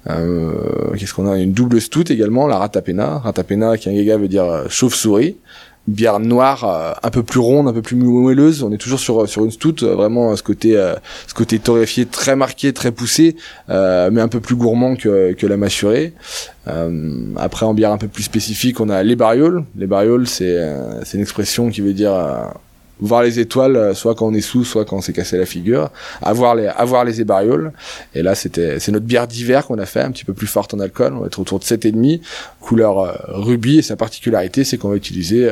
qu'est-ce 0.06 1.14
qu'on 1.14 1.32
a? 1.32 1.38
Une 1.38 1.54
double 1.54 1.82
stout 1.82 2.12
également, 2.12 2.48
la 2.48 2.58
ratapena. 2.58 3.20
Ratapena, 3.20 3.78
qui 3.78 3.90
en 3.90 3.94
gaga 3.94 4.18
veut 4.18 4.28
dire 4.28 4.66
chauve-souris 4.70 5.38
bière 5.88 6.20
noire 6.20 6.64
euh, 6.64 6.94
un 7.04 7.10
peu 7.12 7.24
plus 7.24 7.40
ronde, 7.40 7.68
un 7.68 7.74
peu 7.74 7.82
plus 7.82 7.96
moelleuse. 7.96 8.64
On 8.64 8.72
est 8.72 8.78
toujours 8.78 9.00
sur 9.00 9.28
sur 9.28 9.46
une 9.46 9.52
stout, 9.52 9.84
euh, 9.84 9.96
vraiment 9.96 10.36
ce 10.36 10.44
côté 10.44 10.76
euh, 10.76 10.96
ce 11.28 11.34
côté 11.34 11.60
torréfié 11.60 12.06
très 12.06 12.36
marqué, 12.36 12.74
très 12.74 12.92
poussé, 12.92 13.36
mais 13.68 14.22
un 14.22 14.28
peu 14.28 14.40
plus 14.40 14.56
gourmand 14.56 14.96
que 14.96 15.34
que 15.34 15.48
la 15.48 15.58
mâchurée. 15.58 16.14
après 17.38 17.66
en 17.66 17.74
bière 17.74 17.92
un 17.92 17.98
peu 17.98 18.08
plus 18.08 18.24
spécifique, 18.24 18.80
on 18.80 18.90
a 18.90 19.04
les 19.04 19.16
barioles. 19.16 19.64
Les 19.78 19.88
barioles, 19.88 20.28
c'est 20.28 20.58
c'est 21.04 21.18
une 21.18 21.24
expression 21.24 21.70
qui 21.70 21.82
veut 21.82 21.94
dire 21.94 22.14
voir 23.00 23.24
les 23.24 23.40
étoiles, 23.40 23.76
euh, 23.76 23.94
soit 23.94 24.16
quand 24.16 24.28
on 24.28 24.34
est 24.34 24.42
sous, 24.42 24.64
soit 24.64 24.86
quand 24.86 24.98
on 24.98 25.02
s'est 25.02 25.14
cassé 25.14 25.38
la 25.38 25.46
figure, 25.46 25.90
avoir 26.22 26.56
les, 26.56 26.68
avoir 26.68 27.04
les 27.04 27.22
ébarioles. 27.22 27.72
Et 28.14 28.22
là, 28.22 28.36
c'était, 28.36 28.80
c'est 28.80 28.92
notre 28.92 29.06
bière 29.06 29.28
d'hiver 29.28 29.66
qu'on 29.66 29.78
a 29.80 29.86
fait, 29.86 30.02
un 30.02 30.12
petit 30.12 30.26
peu 30.26 30.34
plus 30.34 30.48
forte 30.48 30.74
en 30.74 30.80
alcool. 30.80 31.14
On 31.14 31.22
va 31.22 31.28
être 31.28 31.40
autour 31.40 31.60
de 31.60 31.66
7,5, 31.66 32.22
couleur 32.62 33.00
euh, 33.00 33.14
rubis. 33.28 33.80
Et 33.80 33.82
sa 33.82 33.96
particularité, 33.96 34.64
c'est 34.64 34.78
qu'on 34.78 34.90
va 34.90 34.96
utiliser 34.96 35.50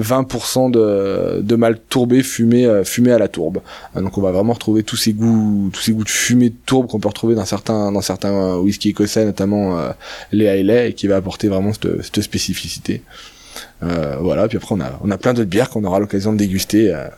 20% 0.00 0.76
euh, 0.76 1.36
de, 1.36 1.42
de 1.42 1.56
malt 1.56 1.80
tourbé 1.88 2.22
fumé, 2.22 2.82
fumé 2.84 3.12
à 3.12 3.18
la 3.18 3.28
tourbe. 3.28 3.60
donc, 3.96 4.16
on 4.16 4.20
va 4.20 4.30
vraiment 4.30 4.52
retrouver 4.52 4.84
tous 4.84 4.96
ces 4.96 5.12
goûts, 5.12 5.70
tous 5.72 5.80
ces 5.80 5.92
goûts 5.92 6.04
de 6.04 6.08
fumée 6.08 6.50
de 6.50 6.56
tourbe 6.64 6.86
qu'on 6.86 7.00
peut 7.00 7.08
retrouver 7.08 7.34
dans 7.34 7.44
certains, 7.44 7.90
dans 7.90 8.02
certains 8.02 8.56
whisky 8.56 8.90
écossais, 8.90 9.24
notamment 9.24 9.78
les 10.30 10.44
Hailey, 10.44 10.90
et 10.90 10.92
qui 10.92 11.08
va 11.08 11.16
apporter 11.16 11.48
vraiment 11.48 11.72
cette, 11.72 12.02
cette 12.02 12.20
spécificité. 12.20 13.02
Euh, 13.82 14.16
voilà, 14.20 14.46
puis 14.46 14.56
après 14.58 14.74
on 14.74 14.80
a, 14.80 14.98
on 15.02 15.10
a 15.10 15.18
plein 15.18 15.34
d'autres 15.34 15.48
bières 15.48 15.68
qu'on 15.68 15.82
aura 15.84 15.98
l'occasion 15.98 16.32
de 16.32 16.38
déguster 16.38 16.94
euh, 16.94 17.08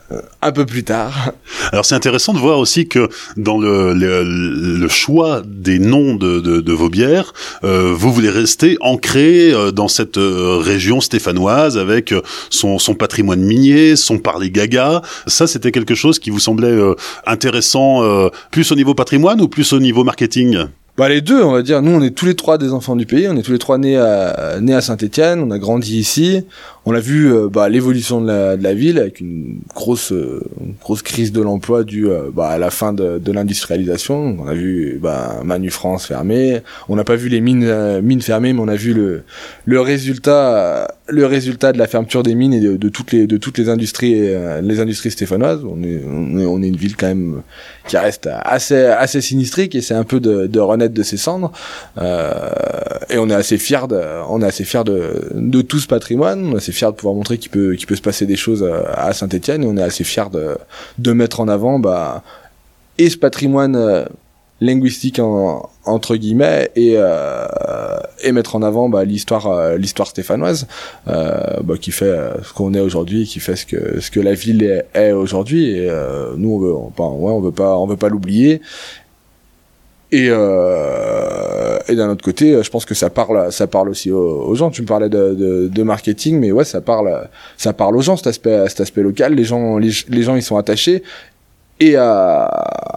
un 0.40 0.52
peu 0.52 0.64
plus 0.64 0.82
tard. 0.82 1.32
Alors 1.72 1.84
c'est 1.84 1.94
intéressant 1.94 2.32
de 2.32 2.38
voir 2.38 2.58
aussi 2.58 2.88
que 2.88 3.08
dans 3.36 3.58
le, 3.58 3.92
le, 3.92 4.88
choix 4.88 5.42
des 5.44 5.78
noms 5.78 6.14
de, 6.14 6.40
de, 6.40 6.60
de 6.60 6.72
vos 6.72 6.88
bières, 6.88 7.32
euh, 7.64 7.92
vous 7.94 8.12
voulez 8.12 8.30
rester 8.30 8.76
ancré 8.80 9.52
dans 9.72 9.88
cette 9.88 10.16
région 10.16 11.00
stéphanoise 11.00 11.76
avec 11.76 12.14
son, 12.50 12.78
son 12.78 12.94
patrimoine 12.94 13.40
minier, 13.40 13.96
son 13.96 14.18
parler 14.18 14.50
gaga. 14.50 15.02
Ça 15.26 15.46
c'était 15.46 15.72
quelque 15.72 15.94
chose 15.94 16.18
qui 16.18 16.30
vous 16.30 16.40
semblait 16.40 16.78
intéressant 17.26 18.02
plus 18.50 18.72
au 18.72 18.74
niveau 18.74 18.94
patrimoine 18.94 19.40
ou 19.40 19.48
plus 19.48 19.72
au 19.72 19.80
niveau 19.80 20.04
marketing? 20.04 20.66
Bah 20.96 21.08
les 21.08 21.20
deux, 21.20 21.42
on 21.42 21.52
va 21.52 21.62
dire. 21.62 21.82
Nous, 21.82 21.90
on 21.90 22.02
est 22.02 22.10
tous 22.10 22.26
les 22.26 22.36
trois 22.36 22.56
des 22.56 22.72
enfants 22.72 22.94
du 22.94 23.06
pays. 23.06 23.26
On 23.28 23.36
est 23.36 23.42
tous 23.42 23.52
les 23.52 23.58
trois 23.58 23.78
nés 23.78 23.96
à 23.96 24.58
nés 24.60 24.74
à 24.74 24.80
Saint-Étienne. 24.80 25.40
On 25.40 25.50
a 25.50 25.58
grandi 25.58 25.98
ici. 25.98 26.44
On 26.86 26.94
a 26.94 27.00
vu 27.00 27.32
euh, 27.32 27.48
bah, 27.48 27.70
l'évolution 27.70 28.20
de 28.20 28.26
la, 28.26 28.56
de 28.58 28.62
la, 28.62 28.74
ville 28.74 28.98
avec 28.98 29.20
une 29.20 29.60
grosse 29.74 30.12
euh, 30.12 30.42
grosse 30.82 31.00
crise 31.00 31.32
de 31.32 31.40
l'emploi 31.40 31.82
due 31.82 32.10
euh, 32.10 32.30
bah, 32.30 32.48
à 32.48 32.58
la 32.58 32.70
fin 32.70 32.92
de, 32.92 33.18
de 33.18 33.32
l'industrialisation. 33.32 34.36
On 34.38 34.46
a 34.46 34.52
vu 34.52 34.98
bah, 35.00 35.40
Manu 35.44 35.70
France 35.70 36.06
fermé. 36.06 36.60
On 36.90 36.96
n'a 36.96 37.04
pas 37.04 37.16
vu 37.16 37.30
les 37.30 37.40
mines 37.40 38.00
mines 38.02 38.20
fermées, 38.20 38.52
mais 38.52 38.60
on 38.60 38.68
a 38.68 38.76
vu 38.76 38.92
le 38.92 39.22
le 39.64 39.80
résultat 39.80 40.94
le 41.06 41.24
résultat 41.24 41.72
de 41.72 41.78
la 41.78 41.86
fermeture 41.86 42.22
des 42.22 42.34
mines 42.34 42.52
et 42.52 42.60
de, 42.60 42.88
toutes 42.88 43.12
les 43.12 43.26
de 43.26 43.38
toutes 43.38 43.56
les 43.56 43.70
industries 43.70 44.30
les 44.62 44.80
industries 44.80 45.10
stéphanoises. 45.10 45.64
On 45.64 45.82
est, 45.82 46.02
on 46.06 46.38
est, 46.38 46.46
on 46.46 46.62
est 46.62 46.68
une 46.68 46.76
ville 46.76 46.96
quand 46.96 47.06
même 47.06 47.42
qui 47.88 47.96
reste 47.96 48.28
assez 48.30 48.76
assez 48.84 49.22
sinistrique 49.22 49.74
et 49.74 49.80
c'est 49.80 49.94
un 49.94 50.04
peu 50.04 50.20
de, 50.20 50.46
de 50.46 50.60
renaître 50.60 50.94
de 50.94 51.02
ses 51.02 51.16
cendres. 51.16 51.50
et 51.98 53.18
on 53.18 53.30
est 53.30 53.34
assez 53.34 53.56
fier 53.56 53.88
de 53.88 54.00
on 54.28 54.42
est 54.42 54.46
assez 54.46 54.64
fier 54.64 54.84
de 54.84 55.30
de 55.34 55.62
tout 55.62 55.78
ce 55.78 55.86
patrimoine. 55.86 56.60
Fier 56.74 56.90
de 56.90 56.96
pouvoir 56.96 57.14
montrer 57.14 57.38
qu'il 57.38 57.50
peut, 57.50 57.74
qu'il 57.74 57.86
peut 57.86 57.96
se 57.96 58.02
passer 58.02 58.26
des 58.26 58.36
choses 58.36 58.68
à, 58.94 59.12
Saint-Etienne 59.12 59.62
et 59.62 59.66
on 59.66 59.76
est 59.76 59.82
assez 59.82 60.04
fier 60.04 60.30
de, 60.30 60.56
de 60.98 61.12
mettre 61.12 61.40
en 61.40 61.48
avant 61.48 61.78
bah, 61.78 62.22
et 62.98 63.10
ce 63.10 63.16
patrimoine 63.16 63.76
euh, 63.76 64.04
linguistique 64.60 65.18
en, 65.18 65.68
entre 65.84 66.16
guillemets 66.16 66.70
et, 66.76 66.94
euh, 66.96 67.46
et 68.22 68.32
mettre 68.32 68.56
en 68.56 68.62
avant 68.62 68.88
bah, 68.88 69.04
l'histoire 69.04 69.48
euh, 69.48 69.76
l'histoire 69.76 70.08
stéphanoise 70.08 70.66
bah, 71.06 71.74
qui 71.80 71.90
fait 71.90 72.14
ce 72.42 72.52
qu'on 72.52 72.72
est 72.74 72.80
aujourd'hui 72.80 73.26
qui 73.26 73.40
fait 73.40 73.56
ce 73.56 73.66
que 73.66 74.00
ce 74.00 74.10
que 74.10 74.20
la 74.20 74.34
ville 74.34 74.84
est, 74.94 75.12
aujourd'hui. 75.12 75.86
Nous 76.36 76.50
on 76.50 76.58
veut 76.58 76.72
on, 76.72 76.88
ouais, 76.88 77.32
on 77.32 77.40
veut 77.40 77.52
pas 77.52 77.76
on 77.76 77.86
veut 77.86 77.96
pas 77.96 78.08
l'oublier 78.08 78.60
Et, 80.14 80.28
euh, 80.30 81.76
et 81.88 81.96
d'un 81.96 82.08
autre 82.08 82.22
côté, 82.22 82.62
je 82.62 82.70
pense 82.70 82.84
que 82.84 82.94
ça 82.94 83.10
parle, 83.10 83.50
ça 83.50 83.66
parle 83.66 83.88
aussi 83.88 84.12
aux, 84.12 84.54
gens. 84.54 84.70
Tu 84.70 84.82
me 84.82 84.86
parlais 84.86 85.08
de, 85.08 85.34
de, 85.34 85.66
de, 85.66 85.82
marketing, 85.82 86.38
mais 86.38 86.52
ouais, 86.52 86.62
ça 86.62 86.80
parle, 86.80 87.28
ça 87.56 87.72
parle 87.72 87.96
aux 87.96 88.00
gens 88.00 88.16
cet 88.16 88.28
aspect, 88.28 88.68
cet 88.68 88.80
aspect 88.80 89.02
local. 89.02 89.34
Les 89.34 89.42
gens, 89.42 89.76
les, 89.78 90.22
gens, 90.22 90.36
ils 90.36 90.42
sont 90.44 90.56
attachés 90.56 91.02
et 91.80 91.96
à, 91.96 92.44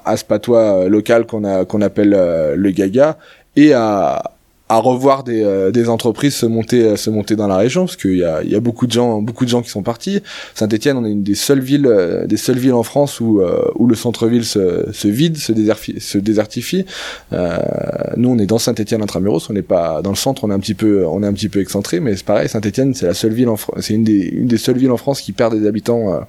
à 0.05 0.15
ce 0.15 0.23
patois 0.25 0.87
local 0.89 1.25
qu'on 1.25 1.43
a, 1.43 1.65
qu'on 1.65 1.81
appelle 1.81 2.11
le 2.55 2.69
Gaga 2.69 3.17
et 3.55 3.73
à, 3.73 4.21
à 4.69 4.79
revoir 4.79 5.23
des, 5.23 5.43
euh, 5.43 5.71
des 5.71 5.87
entreprises 5.87 6.35
se 6.35 6.45
monter 6.45 6.83
euh, 6.83 6.95
se 6.97 7.09
monter 7.09 7.35
dans 7.35 7.47
la 7.47 7.57
région 7.57 7.85
parce 7.85 7.95
qu'il 7.95 8.17
y 8.17 8.23
a, 8.23 8.43
il 8.43 8.49
y 8.49 8.55
a 8.55 8.59
beaucoup 8.59 8.85
de 8.85 8.91
gens 8.91 9.21
beaucoup 9.21 9.45
de 9.45 9.49
gens 9.49 9.61
qui 9.61 9.69
sont 9.69 9.83
partis. 9.83 10.21
Saint-Étienne 10.55 10.97
on 10.97 11.05
est 11.05 11.11
une 11.11 11.23
des 11.23 11.35
seules 11.35 11.61
villes 11.61 11.87
euh, 11.87 12.25
des 12.25 12.37
seules 12.37 12.57
villes 12.57 12.73
en 12.73 12.83
France 12.83 13.19
où 13.21 13.41
où 13.75 13.87
le 13.87 13.95
centre-ville 13.95 14.45
se, 14.45 14.91
se 14.91 15.07
vide 15.07 15.37
se, 15.37 15.51
désertifie, 15.51 15.99
se 15.99 16.17
désertifie. 16.17 16.85
Nous 17.31 18.29
on 18.29 18.37
est 18.37 18.45
dans 18.45 18.57
Saint-Étienne 18.57 19.01
intramuros 19.01 19.49
on 19.49 19.53
n'est 19.53 19.61
pas 19.61 20.01
dans 20.01 20.09
le 20.09 20.15
centre 20.15 20.43
on 20.43 20.51
est 20.51 20.53
un 20.53 20.59
petit 20.59 20.73
peu 20.73 21.05
on 21.05 21.23
est 21.23 21.27
un 21.27 21.33
petit 21.33 21.49
peu 21.49 21.61
excentré 21.61 21.99
mais 21.99 22.15
c'est 22.15 22.25
pareil 22.25 22.49
Saint-Étienne 22.49 22.93
c'est 22.93 23.05
la 23.05 23.13
seule 23.13 23.33
ville 23.33 23.49
en 23.49 23.57
c'est 23.79 23.93
une 23.93 24.03
des 24.03 24.27
une 24.33 24.47
des 24.47 24.57
seules 24.57 24.77
villes 24.77 24.91
en 24.91 24.97
France 24.97 25.21
qui 25.21 25.31
perd 25.31 25.57
des 25.57 25.67
habitants 25.67 26.21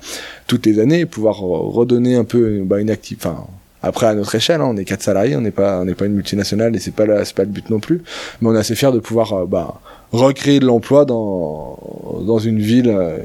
toutes 0.47 0.67
les 0.67 0.79
années. 0.79 1.07
Pouvoir 1.07 1.39
redonner 1.39 2.15
un 2.15 2.25
peu 2.25 2.63
bah, 2.65 2.81
une 2.81 2.91
active 2.91 3.19
enfin 3.21 3.47
après, 3.89 4.07
à 4.07 4.15
notre 4.15 4.35
échelle, 4.35 4.61
hein, 4.61 4.69
on 4.69 4.77
est 4.77 4.85
quatre 4.85 5.03
salariés, 5.03 5.35
on 5.35 5.41
n'est 5.41 5.51
pas, 5.51 5.83
n'est 5.83 5.95
une 5.99 6.13
multinationale 6.13 6.77
et 6.77 6.79
c'est 6.79 6.91
pas 6.91 7.07
pas 7.07 7.43
le 7.43 7.49
but 7.49 7.71
non 7.71 7.81
plus. 7.81 8.03
Mais 8.41 8.49
on 8.51 8.55
est 8.55 8.59
assez 8.59 8.75
fiers 8.75 8.93
de 8.93 8.99
pouvoir, 8.99 9.33
euh, 9.33 9.47
bah, 9.47 9.81
recréer 10.13 10.61
de 10.61 10.67
l'emploi 10.67 11.07
dans, 11.07 12.39
une 12.39 12.59
ville 12.59 12.91
euh, 12.91 13.17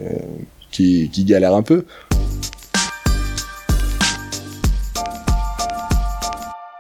qui, 0.72 1.10
galère 1.27 1.53
un 1.53 1.63
peu. 1.63 1.84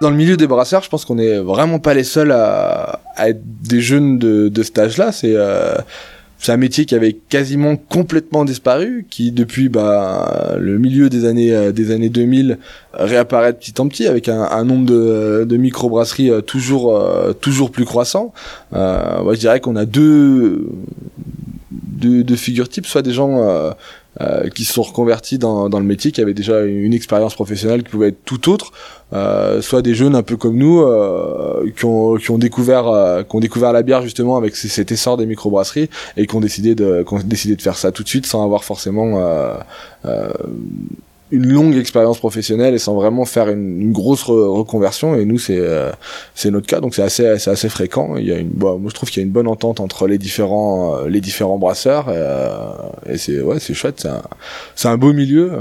Dans 0.01 0.09
le 0.09 0.15
milieu 0.15 0.37
des 0.37 0.47
brasseurs, 0.47 0.81
je 0.81 0.89
pense 0.89 1.03
qu'on 1.03 1.17
est 1.17 1.39
vraiment 1.39 1.79
pas 1.79 1.93
les 1.93 2.05
seuls 2.05 2.31
à, 2.31 3.01
à 3.17 3.29
être 3.29 3.41
des 3.43 3.81
jeunes 3.81 4.17
de, 4.17 4.47
de 4.47 4.63
cet 4.63 4.79
âge-là. 4.79 5.11
C'est 5.11 5.33
euh, 5.35 5.75
c'est 6.43 6.51
un 6.51 6.57
métier 6.57 6.83
qui 6.83 6.93
avait 6.93 7.13
quasiment 7.13 7.77
complètement 7.77 8.43
disparu, 8.43 9.05
qui 9.09 9.31
depuis 9.31 9.69
bah, 9.69 10.55
le 10.59 10.77
milieu 10.77 11.09
des 11.09 11.23
années 11.23 11.53
euh, 11.53 11.71
des 11.71 11.91
années 11.91 12.09
2000 12.09 12.57
réapparaît 12.93 13.53
petit 13.53 13.73
en 13.79 13.87
petit 13.87 14.07
avec 14.07 14.27
un, 14.27 14.63
nombre 14.65 14.85
de, 14.85 15.45
de 15.47 15.57
microbrasseries 15.57 16.29
euh, 16.31 16.41
toujours 16.41 16.97
euh, 16.97 17.31
toujours 17.31 17.71
plus 17.71 17.85
croissant. 17.85 18.33
Euh, 18.73 19.33
je 19.33 19.39
dirais 19.39 19.61
qu'on 19.61 19.77
a 19.77 19.85
deux, 19.85 20.67
deux, 21.71 22.25
deux 22.25 22.35
figures 22.35 22.67
types, 22.67 22.87
soit 22.87 23.03
des 23.03 23.13
gens 23.13 23.39
euh, 24.21 24.49
qui 24.49 24.63
se 24.63 24.73
sont 24.73 24.83
reconvertis 24.83 25.37
dans, 25.37 25.69
dans 25.69 25.79
le 25.79 25.85
métier, 25.85 26.11
qui 26.11 26.21
avaient 26.21 26.33
déjà 26.33 26.61
une 26.61 26.93
expérience 26.93 27.33
professionnelle 27.33 27.83
qui 27.83 27.89
pouvait 27.89 28.09
être 28.09 28.23
tout 28.25 28.49
autre, 28.49 28.71
euh, 29.13 29.61
soit 29.61 29.81
des 29.81 29.93
jeunes 29.93 30.15
un 30.15 30.23
peu 30.23 30.37
comme 30.37 30.55
nous 30.55 30.81
euh, 30.81 31.71
qui, 31.75 31.85
ont, 31.85 32.15
qui 32.15 32.31
ont 32.31 32.39
découvert 32.39 32.87
euh, 32.87 33.21
qui 33.23 33.35
ont 33.35 33.39
découvert 33.39 33.71
la 33.71 33.83
bière 33.83 34.01
justement 34.01 34.37
avec 34.37 34.55
cet 34.55 34.91
essor 34.91 35.17
des 35.17 35.27
microbrasseries 35.27 35.89
et 36.17 36.25
qui 36.25 36.35
ont 36.35 36.39
décidé 36.39 36.73
de 36.73 37.03
qui 37.07 37.13
ont 37.13 37.19
décidé 37.23 37.55
de 37.55 37.61
faire 37.61 37.77
ça 37.77 37.91
tout 37.91 38.01
de 38.01 38.07
suite 38.07 38.25
sans 38.25 38.43
avoir 38.43 38.63
forcément 38.63 39.19
une 41.33 41.51
longue 41.51 41.75
expérience 41.75 42.19
professionnelle 42.19 42.75
et 42.75 42.77
sans 42.77 42.93
vraiment 42.93 43.25
faire 43.25 43.49
une, 43.49 43.91
grosse 43.91 44.23
reconversion. 44.23 45.15
Et 45.15 45.25
nous 45.25 45.39
c'est 45.39 45.57
euh, 45.57 45.91
c'est 46.35 46.51
notre 46.51 46.67
cas. 46.67 46.79
Donc 46.79 46.93
c'est 46.93 47.01
assez 47.01 47.25
assez 47.25 47.69
fréquent. 47.69 48.15
Il 48.17 48.25
y 48.25 48.31
a 48.31 48.37
une 48.37 48.51
moi 48.55 48.77
je 48.87 48.93
trouve 48.93 49.09
qu'il 49.09 49.21
y 49.21 49.23
a 49.23 49.25
une 49.25 49.31
bonne 49.31 49.47
entente 49.47 49.79
entre 49.79 50.07
les 50.07 50.19
différents 50.19 50.95
euh, 50.95 51.09
les 51.09 51.21
différents 51.21 51.57
brasseurs. 51.57 52.05
Euh, 52.09 52.71
et 53.09 53.17
c'est 53.17 53.41
ouais 53.41 53.59
c'est 53.59 53.73
chouette. 53.73 54.07
C'est 54.75 54.87
un, 54.87 54.91
un 54.91 54.97
beau 54.97 55.11
milieu 55.11 55.51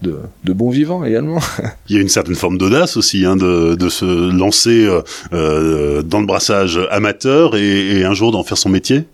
de, 0.00 0.20
de 0.44 0.52
bons 0.52 0.70
vivants 0.70 1.04
également. 1.04 1.40
Il 1.88 1.96
y 1.96 1.98
a 1.98 2.02
une 2.02 2.08
certaine 2.08 2.36
forme 2.36 2.56
d'audace 2.56 2.96
aussi 2.96 3.26
hein, 3.26 3.34
de, 3.34 3.74
de 3.74 3.88
se 3.88 4.30
lancer 4.30 4.86
dans 5.32 6.20
le 6.20 6.26
brassage 6.26 6.78
amateur 6.90 7.56
et 7.56 8.04
un 8.04 8.14
jour 8.14 8.30
d'en 8.30 8.44
faire 8.44 8.58
son 8.58 8.68
métier 8.68 9.04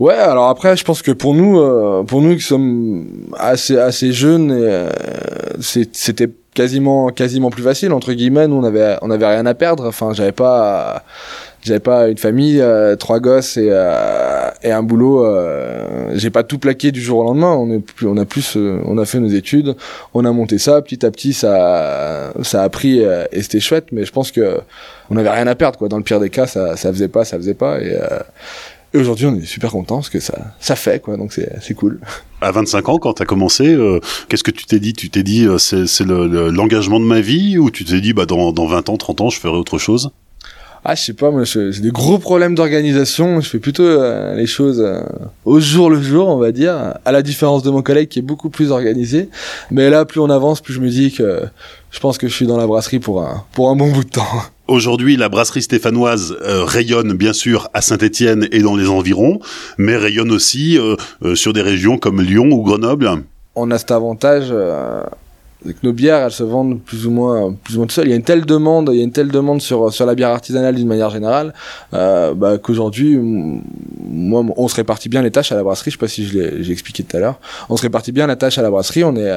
Ouais, 0.00 0.14
alors 0.14 0.48
après, 0.48 0.76
je 0.76 0.84
pense 0.84 1.02
que 1.02 1.12
pour 1.12 1.34
nous, 1.34 1.60
euh, 1.60 2.02
pour 2.02 2.20
nous 2.20 2.34
qui 2.34 2.42
sommes 2.42 3.06
assez 3.38 3.78
assez 3.78 4.12
jeunes, 4.12 4.50
euh, 4.52 4.90
c'était 5.60 6.28
quasiment 6.52 7.08
quasiment 7.10 7.50
plus 7.50 7.62
facile 7.62 7.92
entre 7.92 8.12
guillemets. 8.12 8.48
Nous, 8.48 8.56
on 8.56 8.64
avait 8.64 8.96
on 9.02 9.10
avait 9.10 9.26
rien 9.26 9.46
à 9.46 9.54
perdre. 9.54 9.86
Enfin, 9.86 10.12
j'avais 10.12 10.32
pas 10.32 11.04
j'avais 11.62 11.80
pas 11.80 12.08
une 12.08 12.18
famille, 12.18 12.60
euh, 12.60 12.96
trois 12.96 13.20
gosses 13.20 13.56
et, 13.56 13.68
et 14.62 14.72
un 14.72 14.82
boulot. 14.82 15.24
J'ai 16.14 16.30
pas 16.30 16.42
tout 16.42 16.58
plaqué 16.58 16.90
du 16.90 17.00
jour 17.00 17.20
au 17.20 17.24
lendemain. 17.24 17.52
On 17.52 17.70
est 17.70 17.78
plus, 17.78 18.08
on 18.08 18.16
a 18.16 18.24
plus, 18.24 18.56
on 18.56 18.98
a 18.98 19.04
fait 19.04 19.20
nos 19.20 19.28
études, 19.28 19.76
on 20.12 20.24
a 20.24 20.32
monté 20.32 20.58
ça 20.58 20.82
petit 20.82 21.06
à 21.06 21.12
petit. 21.12 21.32
Ça 21.34 22.32
ça 22.42 22.64
a 22.64 22.68
pris 22.68 22.98
et 22.98 23.42
c'était 23.42 23.60
chouette. 23.60 23.86
Mais 23.92 24.04
je 24.04 24.10
pense 24.12 24.32
que 24.32 24.58
on 25.10 25.16
avait 25.16 25.30
rien 25.30 25.46
à 25.46 25.54
perdre 25.54 25.78
quoi. 25.78 25.88
Dans 25.88 25.98
le 25.98 26.02
pire 26.02 26.18
des 26.18 26.30
cas, 26.30 26.48
ça 26.48 26.76
ça 26.76 26.92
faisait 26.92 27.08
pas, 27.08 27.24
ça 27.24 27.36
faisait 27.36 27.54
pas 27.54 27.80
et 27.80 27.96
et 28.94 28.98
aujourd'hui, 28.98 29.26
on 29.26 29.34
est 29.34 29.44
super 29.44 29.72
content 29.72 29.96
parce 29.96 30.08
que 30.08 30.20
ça, 30.20 30.54
ça 30.60 30.76
fait, 30.76 31.02
quoi. 31.02 31.16
Donc 31.16 31.32
c'est, 31.32 31.52
c'est 31.60 31.74
cool. 31.74 32.00
À 32.40 32.52
25 32.52 32.88
ans, 32.88 32.98
quand 32.98 33.14
tu 33.14 33.22
as 33.22 33.26
commencé, 33.26 33.66
euh, 33.66 33.98
qu'est-ce 34.28 34.44
que 34.44 34.52
tu 34.52 34.66
t'es 34.66 34.78
dit? 34.78 34.92
Tu 34.92 35.10
t'es 35.10 35.24
dit, 35.24 35.46
euh, 35.46 35.58
c'est, 35.58 35.88
c'est 35.88 36.04
le, 36.04 36.50
l'engagement 36.50 37.00
de 37.00 37.04
ma 37.04 37.20
vie? 37.20 37.58
Ou 37.58 37.72
tu 37.72 37.84
t'es 37.84 38.00
dit, 38.00 38.12
bah, 38.12 38.24
dans, 38.24 38.52
dans 38.52 38.66
20 38.66 38.88
ans, 38.90 38.96
30 38.96 39.20
ans, 39.22 39.30
je 39.30 39.40
ferai 39.40 39.56
autre 39.56 39.78
chose? 39.78 40.10
Ah, 40.84 40.94
je 40.94 41.02
sais 41.02 41.12
pas, 41.14 41.30
moi, 41.30 41.44
j'ai 41.44 41.70
des 41.80 41.90
gros 41.90 42.18
problèmes 42.18 42.54
d'organisation. 42.54 43.40
Je 43.40 43.48
fais 43.48 43.58
plutôt 43.58 43.84
euh, 43.84 44.34
les 44.34 44.46
choses 44.46 44.84
au 45.44 45.58
jour 45.58 45.90
le 45.90 46.02
jour, 46.02 46.28
on 46.28 46.38
va 46.38 46.52
dire, 46.52 46.94
à 47.04 47.12
la 47.12 47.22
différence 47.22 47.62
de 47.62 47.70
mon 47.70 47.82
collègue 47.82 48.08
qui 48.08 48.18
est 48.18 48.22
beaucoup 48.22 48.50
plus 48.50 48.70
organisé. 48.70 49.28
Mais 49.70 49.90
là, 49.90 50.04
plus 50.04 50.20
on 50.20 50.30
avance, 50.30 50.60
plus 50.60 50.74
je 50.74 50.80
me 50.80 50.88
dis 50.88 51.12
que 51.12 51.42
je 51.94 52.00
pense 52.00 52.18
que 52.18 52.26
je 52.26 52.34
suis 52.34 52.46
dans 52.46 52.56
la 52.56 52.66
brasserie 52.66 52.98
pour 52.98 53.22
un, 53.22 53.44
pour 53.52 53.70
un 53.70 53.76
bon 53.76 53.90
bout 53.90 54.04
de 54.04 54.10
temps. 54.10 54.26
Aujourd'hui, 54.66 55.16
la 55.16 55.28
brasserie 55.28 55.62
stéphanoise 55.62 56.36
euh, 56.42 56.64
rayonne 56.64 57.12
bien 57.12 57.32
sûr 57.32 57.68
à 57.74 57.82
Saint-Étienne 57.82 58.48
et 58.50 58.60
dans 58.60 58.74
les 58.74 58.88
environs, 58.88 59.38
mais 59.78 59.96
rayonne 59.96 60.32
aussi 60.32 60.78
euh, 60.78 60.96
euh, 61.22 61.34
sur 61.34 61.52
des 61.52 61.62
régions 61.62 61.98
comme 61.98 62.20
Lyon 62.20 62.48
ou 62.50 62.62
Grenoble. 62.62 63.10
On 63.54 63.70
a 63.70 63.78
cet 63.78 63.92
avantage 63.92 64.52
que 65.72 65.78
nos 65.82 65.92
bières, 65.92 66.18
elles 66.18 66.30
se 66.30 66.42
vendent 66.42 66.80
plus 66.80 67.06
ou 67.06 67.10
moins, 67.10 67.54
plus 67.64 67.74
ou 67.74 67.78
moins 67.78 67.86
tout 67.86 67.94
seul. 67.94 68.06
Il 68.06 68.10
y 68.10 68.12
a 68.12 68.16
une 68.16 68.22
telle 68.22 68.44
demande, 68.44 68.90
il 68.92 68.98
y 68.98 69.00
a 69.00 69.04
une 69.04 69.12
telle 69.12 69.28
demande 69.28 69.60
sur 69.62 69.92
sur 69.92 70.06
la 70.06 70.14
bière 70.14 70.30
artisanale 70.30 70.74
d'une 70.74 70.88
manière 70.88 71.10
générale, 71.10 71.54
euh, 71.94 72.34
bah, 72.34 72.58
qu'aujourd'hui, 72.58 73.16
moi, 73.18 74.44
on 74.56 74.68
se 74.68 74.76
répartit 74.76 75.08
bien 75.08 75.22
les 75.22 75.30
tâches 75.30 75.52
à 75.52 75.56
la 75.56 75.62
brasserie. 75.62 75.90
Je 75.90 75.96
sais 75.96 76.00
pas 76.00 76.08
si 76.08 76.26
je 76.26 76.62
j'ai 76.62 76.72
expliqué 76.72 77.02
tout 77.02 77.16
à 77.16 77.20
l'heure. 77.20 77.40
On 77.68 77.76
se 77.76 77.82
répartit 77.82 78.12
bien 78.12 78.26
la 78.26 78.36
tâche 78.36 78.58
à 78.58 78.62
la 78.62 78.70
brasserie. 78.70 79.04
On 79.04 79.16
est, 79.16 79.32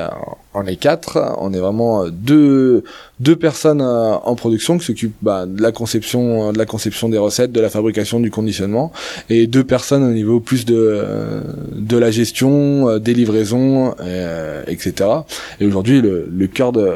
on 0.54 0.66
est 0.66 0.76
quatre. 0.76 1.18
On 1.40 1.54
est 1.54 1.60
vraiment 1.60 2.06
deux 2.08 2.84
deux 3.20 3.36
personnes 3.36 3.82
euh, 3.82 4.14
en 4.14 4.36
production 4.36 4.78
qui 4.78 4.86
s'occupent 4.86 5.16
bah, 5.22 5.46
de 5.48 5.62
la 5.62 5.72
conception, 5.72 6.54
de 6.54 6.58
la 6.58 6.66
conception 6.66 7.10
des 7.10 7.18
recettes, 7.18 7.52
de 7.52 7.62
la 7.62 7.70
fabrication, 7.70 8.20
du 8.20 8.30
conditionnement, 8.30 8.92
et 9.30 9.48
deux 9.48 9.64
personnes 9.64 10.04
au 10.04 10.12
niveau 10.12 10.40
plus 10.40 10.66
de 10.66 11.04
de 11.74 11.98
la 11.98 12.12
gestion, 12.12 12.90
euh, 12.90 13.00
des 13.00 13.14
livraisons, 13.14 13.94
etc. 14.68 15.10
Et 15.60 15.66
aujourd'hui, 15.66 16.02
le 16.02 16.17
le, 16.30 16.48
cœur 16.48 16.72
de, 16.72 16.88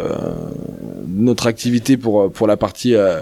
notre 1.07 1.47
activité 1.47 1.97
pour 1.97 2.31
pour 2.31 2.47
la 2.47 2.57
partie 2.57 2.95
euh, 2.95 3.19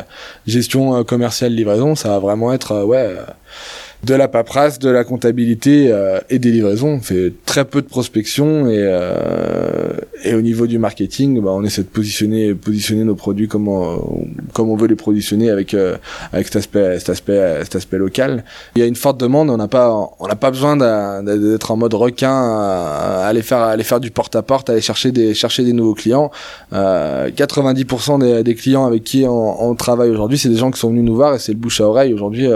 gestion 0.48 0.96
euh, 0.96 1.04
commerciale 1.04 1.54
livraison, 1.54 1.96
ça 1.96 2.10
va 2.10 2.20
vraiment 2.20 2.54
être 2.54 2.72
euh, 2.72 2.84
ouais 2.84 3.16
de 4.04 4.16
la 4.16 4.30
paperasse, 4.30 4.80
de 4.80 4.90
la 4.90 5.04
comptabilité 5.04 5.92
euh, 5.92 6.20
et 6.30 6.40
des 6.40 6.52
livraisons. 6.52 6.90
On 6.90 7.02
fait 7.02 7.34
très 7.46 7.66
peu 7.66 7.82
de 7.82 7.88
prospection 7.88 8.68
et, 8.70 8.78
euh, 8.78 9.92
et 10.24 10.34
au 10.36 10.42
niveau 10.42 10.68
du 10.68 10.80
marketing, 10.80 11.42
bah, 11.42 11.52
on 11.54 11.64
essaie 11.64 11.84
de 11.84 11.88
positionner, 11.88 12.54
positionner 12.54 13.04
nos 13.04 13.16
produits 13.16 13.50
comme 13.50 13.68
on, 13.68 14.26
comme 14.54 14.70
on 14.70 14.78
veut 14.78 14.88
les 14.88 14.96
positionner 14.96 15.50
avec 15.50 15.74
euh, 15.74 15.98
avec 16.32 16.48
cet 16.48 16.56
aspect, 16.56 16.98
cet 17.00 17.10
aspect, 17.10 17.60
cet 17.64 17.76
aspect 17.76 17.98
local. 17.98 18.46
Il 18.76 18.80
y 18.80 18.84
a 18.84 18.86
une 18.86 18.96
forte 18.96 19.20
demande. 19.20 19.50
On 19.50 19.58
n'a 19.58 19.68
pas, 19.68 19.94
on 20.20 20.28
n'a 20.28 20.36
pas 20.36 20.52
besoin 20.52 20.78
d'être 21.24 21.72
en 21.72 21.76
mode 21.76 21.94
requin, 21.94 22.32
à 22.32 23.26
aller 23.28 23.42
faire, 23.42 23.60
aller 23.60 23.84
faire 23.84 24.00
du 24.00 24.12
porte 24.12 24.36
à 24.36 24.44
porte, 24.44 24.70
aller 24.70 24.82
chercher 24.82 25.12
des, 25.12 25.34
chercher 25.34 25.66
des 25.66 25.74
nouveaux 25.74 25.96
clients. 25.96 26.32
90% 26.72 28.20
des, 28.20 28.44
des, 28.44 28.56
clients 28.56 28.86
avec 28.86 29.04
qui 29.04 29.26
on, 29.28 29.70
on 29.70 29.76
travaille 29.76 30.10
aujourd'hui, 30.10 30.38
c'est 30.38 30.50
des 30.50 30.56
gens 30.56 30.72
qui 30.72 30.80
sont 30.80 30.90
venus 30.90 31.04
nous 31.04 31.16
voir 31.16 31.36
et 31.36 31.40
c'est 31.40 31.52
le 31.52 31.58
bouche 31.58 31.82
à 31.82 31.86
oreille 31.86 32.14
aujourd'hui 32.14 32.48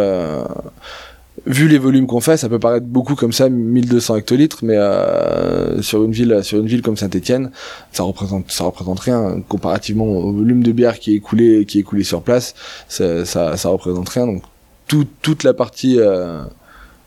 vu 1.45 1.67
les 1.67 1.77
volumes 1.77 2.07
qu'on 2.07 2.21
fait, 2.21 2.37
ça 2.37 2.47
peut 2.47 2.59
paraître 2.59 2.85
beaucoup 2.85 3.15
comme 3.15 3.33
ça, 3.33 3.49
1200 3.49 4.17
hectolitres, 4.17 4.59
mais 4.63 4.77
euh, 4.77 5.81
sur 5.81 6.03
une 6.03 6.11
ville, 6.11 6.39
sur 6.43 6.59
une 6.59 6.67
ville 6.67 6.81
comme 6.81 6.97
Saint-Étienne, 6.97 7.51
ça 7.91 8.03
représente, 8.03 8.51
ça 8.51 8.63
représente 8.63 8.99
rien 8.99 9.41
comparativement 9.47 10.05
au 10.05 10.31
volume 10.31 10.63
de 10.63 10.71
bière 10.71 10.99
qui 10.99 11.13
est 11.13 11.15
écoulé, 11.15 11.65
qui 11.65 11.79
est 11.79 11.81
écoulé 11.81 12.03
sur 12.03 12.21
place, 12.21 12.53
ça, 12.87 13.25
ça, 13.25 13.69
représente 13.69 14.09
rien. 14.09 14.27
Donc 14.27 14.43
tout, 14.87 15.07
toute 15.21 15.43
la 15.43 15.53
partie 15.53 15.99
euh, 15.99 16.43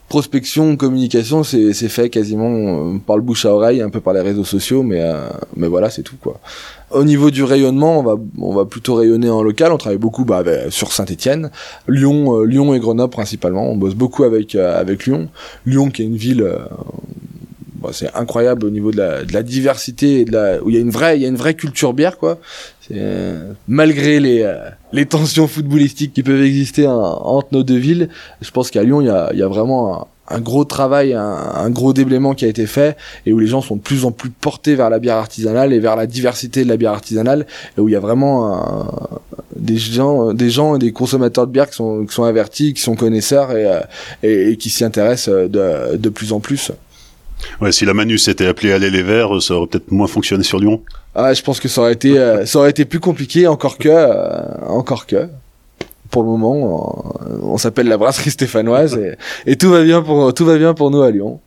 prospection, 0.08 0.76
communication, 0.76 1.42
c'est 1.42 1.72
fait 1.88 2.10
quasiment 2.10 2.94
euh, 2.94 2.98
par 2.98 3.16
le 3.16 3.22
bouche 3.22 3.44
à 3.44 3.52
oreille, 3.52 3.82
un 3.82 3.90
peu 3.90 4.00
par 4.00 4.14
les 4.14 4.20
réseaux 4.20 4.44
sociaux, 4.44 4.82
mais 4.82 5.00
euh, 5.00 5.28
mais 5.56 5.66
voilà, 5.66 5.90
c'est 5.90 6.02
tout 6.02 6.16
quoi. 6.20 6.38
Au 6.90 7.02
niveau 7.02 7.30
du 7.30 7.42
rayonnement, 7.42 7.98
on 7.98 8.02
va 8.02 8.14
on 8.38 8.54
va 8.54 8.64
plutôt 8.64 8.94
rayonner 8.94 9.28
en 9.28 9.42
local. 9.42 9.72
On 9.72 9.78
travaille 9.78 9.98
beaucoup 9.98 10.24
bah, 10.24 10.42
sur 10.70 10.92
Saint-Étienne, 10.92 11.50
Lyon, 11.88 12.40
euh, 12.40 12.44
Lyon 12.44 12.72
et 12.74 12.78
Grenoble 12.78 13.12
principalement. 13.12 13.68
On 13.68 13.76
bosse 13.76 13.94
beaucoup 13.94 14.24
avec 14.24 14.54
avec 14.54 15.06
Lyon, 15.06 15.28
Lyon 15.66 15.90
qui 15.90 16.02
est 16.02 16.06
une 16.06 16.16
ville 16.16 16.46
bah, 17.86 17.92
c'est 17.92 18.12
incroyable 18.14 18.66
au 18.66 18.70
niveau 18.70 18.90
de 18.90 18.98
la, 19.32 19.42
diversité 19.42 20.24
où 20.62 20.70
il 20.70 20.74
y 20.74 20.78
a 20.78 20.80
une 20.80 20.90
vraie, 21.36 21.54
culture 21.54 21.92
bière. 21.92 22.16
Euh, 22.92 23.52
malgré 23.68 24.20
les, 24.20 24.42
euh, 24.42 24.70
les 24.92 25.06
tensions 25.06 25.46
footballistiques 25.46 26.12
qui 26.12 26.22
peuvent 26.22 26.42
exister 26.42 26.86
entre 26.86 27.48
nos 27.52 27.62
deux 27.62 27.76
villes, 27.76 28.08
je 28.40 28.50
pense 28.50 28.70
qu'à 28.70 28.82
Lyon, 28.82 29.00
il 29.00 29.06
y 29.38 29.42
a, 29.42 29.48
vraiment 29.48 30.08
un, 30.28 30.40
gros 30.40 30.64
travail, 30.64 31.14
un, 31.14 31.70
gros 31.70 31.92
déblaiement 31.92 32.34
qui 32.34 32.44
a 32.44 32.48
été 32.48 32.66
fait 32.66 32.96
et 33.24 33.32
où 33.32 33.38
les 33.38 33.46
gens 33.46 33.60
sont 33.60 33.76
de 33.76 33.82
plus 33.82 34.04
en 34.04 34.10
plus 34.10 34.30
portés 34.30 34.74
vers 34.74 34.90
la 34.90 34.98
bière 34.98 35.16
artisanale 35.16 35.72
et 35.72 35.78
vers 35.78 35.94
la 35.94 36.06
diversité 36.06 36.64
de 36.64 36.68
la 36.68 36.76
bière 36.76 36.92
artisanale 36.92 37.46
et 37.78 37.80
où 37.80 37.88
il 37.88 37.92
y 37.92 37.96
a 37.96 38.00
vraiment 38.00 38.88
des 39.54 39.76
gens, 39.76 40.32
des 40.32 40.58
et 40.58 40.78
des 40.78 40.92
consommateurs 40.92 41.46
de 41.46 41.52
bière 41.52 41.70
qui 41.70 41.76
sont, 41.76 42.24
avertis, 42.24 42.74
qui 42.74 42.82
sont 42.82 42.96
connaisseurs 42.96 43.52
et, 43.52 43.80
euh, 44.24 44.54
qui 44.56 44.70
s'y 44.70 44.84
intéressent 44.84 45.32
de 45.32 46.08
plus 46.08 46.32
en 46.32 46.40
plus. 46.40 46.72
Ouais, 47.60 47.72
si 47.72 47.84
la 47.84 47.94
Manus 47.94 48.28
était 48.28 48.46
appelée 48.46 48.72
Aller 48.72 48.90
les 48.90 49.02
Verts, 49.02 49.42
ça 49.42 49.54
aurait 49.54 49.66
peut-être 49.66 49.90
moins 49.90 50.06
fonctionné 50.06 50.42
sur 50.42 50.58
Lyon. 50.58 50.82
Ah, 51.14 51.32
je 51.32 51.42
pense 51.42 51.60
que 51.60 51.68
ça 51.68 51.80
aurait 51.82 51.92
été, 51.92 52.18
euh, 52.18 52.44
ça 52.46 52.58
aurait 52.58 52.70
été 52.70 52.84
plus 52.84 53.00
compliqué, 53.00 53.46
encore 53.46 53.78
que, 53.78 53.88
euh, 53.88 54.66
encore 54.68 55.06
que 55.06 55.28
pour 56.10 56.22
le 56.22 56.28
moment, 56.28 57.14
on, 57.42 57.58
s'appelle 57.58 57.88
la 57.88 57.98
brasserie 57.98 58.30
stéphanoise 58.30 58.96
et, 58.96 59.16
et, 59.50 59.56
tout 59.56 59.70
va 59.70 59.82
bien 59.82 60.02
pour 60.02 60.32
tout 60.32 60.44
va 60.44 60.56
bien 60.56 60.72
pour 60.72 60.90
nous 60.90 61.02
à 61.02 61.10
Lyon. 61.10 61.40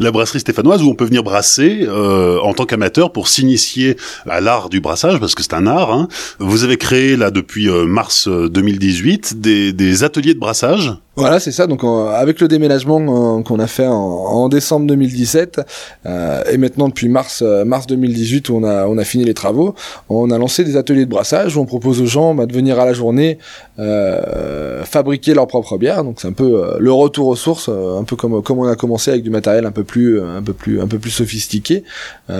La 0.00 0.10
brasserie 0.10 0.40
stéphanoise 0.40 0.82
où 0.82 0.88
on 0.88 0.94
peut 0.94 1.04
venir 1.04 1.22
brasser 1.22 1.80
euh, 1.82 2.38
en 2.40 2.52
tant 2.52 2.66
qu'amateur 2.66 3.12
pour 3.12 3.28
s'initier 3.28 3.96
à 4.28 4.40
l'art 4.40 4.68
du 4.68 4.80
brassage 4.80 5.18
parce 5.18 5.34
que 5.34 5.42
c'est 5.42 5.54
un 5.54 5.66
art. 5.66 5.92
Hein. 5.92 6.08
Vous 6.38 6.64
avez 6.64 6.76
créé 6.76 7.16
là 7.16 7.30
depuis 7.30 7.68
mars 7.68 8.28
2018 8.28 9.32
euh, 9.32 9.40
des, 9.40 9.72
des 9.72 10.04
ateliers 10.04 10.34
de 10.34 10.38
brassage. 10.38 10.92
Voilà, 11.18 11.40
c'est 11.40 11.50
ça. 11.50 11.66
Donc, 11.66 11.82
avec 11.82 12.40
le 12.40 12.46
déménagement 12.46 13.42
qu'on 13.42 13.58
a 13.58 13.66
fait 13.66 13.88
en, 13.88 14.48
décembre 14.48 14.86
2017 14.86 15.60
euh, 16.06 16.44
et 16.48 16.56
maintenant 16.58 16.86
depuis 16.88 17.08
mars 17.08 17.42
mars 17.42 17.88
2018 17.88 18.48
où 18.50 18.54
on 18.54 18.62
a 18.62 18.86
on 18.86 18.96
a 18.98 19.04
fini 19.04 19.24
les 19.24 19.34
travaux, 19.34 19.74
on 20.08 20.30
a 20.30 20.38
lancé 20.38 20.62
des 20.62 20.76
ateliers 20.76 21.06
de 21.06 21.10
brassage 21.10 21.56
où 21.56 21.60
on 21.60 21.66
propose 21.66 22.00
aux 22.00 22.06
gens 22.06 22.36
bah, 22.36 22.46
de 22.46 22.52
venir 22.52 22.78
à 22.78 22.86
la 22.86 22.92
journée 22.92 23.38
euh, 23.80 24.84
fabriquer 24.84 25.34
leur 25.34 25.48
propre 25.48 25.76
bière. 25.76 26.04
Donc, 26.04 26.20
c'est 26.20 26.28
un 26.28 26.32
peu 26.32 26.62
euh, 26.62 26.76
le 26.78 26.92
retour 26.92 27.26
aux 27.26 27.36
sources, 27.36 27.68
un 27.68 28.04
peu 28.04 28.14
comme 28.14 28.40
comme 28.40 28.60
on 28.60 28.68
a 28.68 28.76
commencé 28.76 29.10
avec 29.10 29.24
du 29.24 29.30
matériel 29.30 29.66
un 29.66 29.72
peu 29.72 29.82
plus 29.82 30.22
un 30.22 30.42
peu 30.42 30.52
plus 30.52 30.80
un 30.80 30.86
peu 30.86 31.00
plus 31.00 31.10
sophistiqué. 31.10 31.82
Bah, 32.28 32.36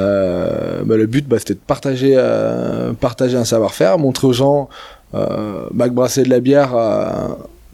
le 0.87 1.06
but, 1.06 1.26
bah, 1.26 1.40
c'était 1.40 1.54
de 1.54 1.58
partager 1.66 2.16
partager 3.00 3.37
un 3.37 3.44
savoir-faire, 3.44 3.99
montrer 3.99 4.28
aux 4.28 4.32
gens 4.32 4.68
bah, 5.12 5.88
que 5.88 5.94
brasser 5.94 6.23
de 6.23 6.30
la 6.30 6.38
bière 6.38 6.76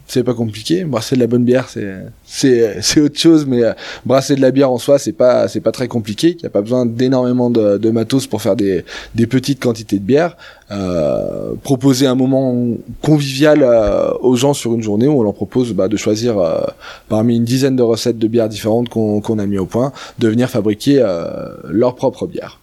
c'est 0.06 0.22
pas 0.22 0.34
compliqué. 0.34 0.84
Brasser 0.84 1.16
de 1.16 1.20
la 1.20 1.26
bonne 1.26 1.44
bière, 1.44 1.68
c'est 1.68 1.94
c'est 2.24 2.82
c'est 2.82 3.00
autre 3.00 3.18
chose, 3.18 3.46
mais 3.46 3.64
euh, 3.64 3.72
brasser 4.04 4.36
de 4.36 4.40
la 4.40 4.50
bière 4.50 4.70
en 4.70 4.78
soi, 4.78 4.98
c'est 4.98 5.12
pas 5.12 5.48
c'est 5.48 5.60
pas 5.60 5.72
très 5.72 5.88
compliqué. 5.88 6.36
Il 6.38 6.42
y 6.42 6.46
a 6.46 6.50
pas 6.50 6.60
besoin 6.60 6.86
d'énormément 6.86 7.50
de, 7.50 7.78
de, 7.78 7.90
matos 7.90 8.26
pour 8.26 8.42
faire 8.42 8.56
des 8.56 8.84
des 9.14 9.26
petites 9.26 9.62
quantités 9.62 9.98
de 9.98 10.04
bière. 10.04 10.36
Euh, 10.70 11.52
proposer 11.62 12.06
un 12.06 12.14
moment 12.14 12.56
convivial 13.02 13.62
euh, 13.62 14.10
aux 14.20 14.34
gens 14.34 14.54
sur 14.54 14.74
une 14.74 14.82
journée 14.82 15.06
où 15.06 15.20
on 15.20 15.22
leur 15.22 15.34
propose 15.34 15.72
bah, 15.74 15.88
de 15.88 15.96
choisir 15.96 16.38
euh, 16.38 16.62
parmi 17.08 17.36
une 17.36 17.44
dizaine 17.44 17.76
de 17.76 17.82
recettes 17.82 18.18
de 18.18 18.28
bières 18.28 18.48
différentes 18.48 18.88
qu'on 18.88 19.20
qu'on 19.20 19.38
a 19.38 19.46
mis 19.46 19.58
au 19.58 19.66
point, 19.66 19.92
de 20.18 20.28
venir 20.28 20.48
fabriquer 20.48 21.04
leur 21.68 21.94
propre 21.94 22.26
bière. 22.26 22.60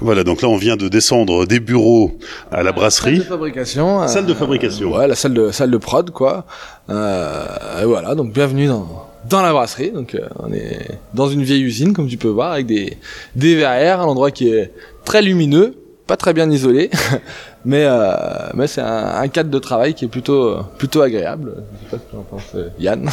Voilà, 0.00 0.22
donc 0.22 0.42
là 0.42 0.48
on 0.48 0.56
vient 0.56 0.76
de 0.76 0.88
descendre 0.88 1.44
des 1.44 1.58
bureaux 1.58 2.16
à 2.52 2.62
la 2.62 2.70
brasserie. 2.70 3.16
Salle 3.16 3.24
de 3.24 3.28
fabrication. 3.28 4.06
Salle 4.06 4.26
de 4.26 4.34
fabrication. 4.34 4.94
ouais, 4.94 5.08
la 5.08 5.16
salle 5.16 5.34
de 5.34 5.50
salle 5.50 5.70
de 5.72 5.76
prod 5.76 6.10
quoi. 6.10 6.44
Euh, 6.88 7.82
et 7.82 7.84
voilà, 7.84 8.14
donc 8.14 8.32
bienvenue 8.32 8.68
dans 8.68 9.08
dans 9.28 9.42
la 9.42 9.52
brasserie. 9.52 9.90
Donc 9.90 10.14
euh, 10.14 10.20
on 10.38 10.52
est 10.52 10.86
dans 11.14 11.28
une 11.28 11.42
vieille 11.42 11.62
usine 11.62 11.92
comme 11.94 12.06
tu 12.06 12.16
peux 12.16 12.28
voir 12.28 12.52
avec 12.52 12.66
des 12.66 12.96
des 13.34 13.56
verrières, 13.56 14.00
un 14.00 14.04
endroit 14.04 14.30
qui 14.30 14.48
est 14.48 14.72
très 15.04 15.20
lumineux, 15.20 15.74
pas 16.06 16.16
très 16.16 16.32
bien 16.32 16.48
isolé, 16.48 16.90
mais 17.64 17.84
euh, 17.86 18.12
mais 18.54 18.66
c'est 18.66 18.80
un, 18.80 19.20
un, 19.20 19.28
cadre 19.28 19.50
de 19.50 19.58
travail 19.58 19.94
qui 19.94 20.04
est 20.04 20.08
plutôt 20.08 20.56
plutôt 20.78 21.02
agréable. 21.02 21.54
Je 21.56 21.90
sais 21.90 21.96
pas 21.96 22.04
ce 22.04 22.12
que 22.12 22.16
en 22.16 22.22
penses, 22.22 22.42
euh, 22.54 22.68
Yann. 22.78 23.08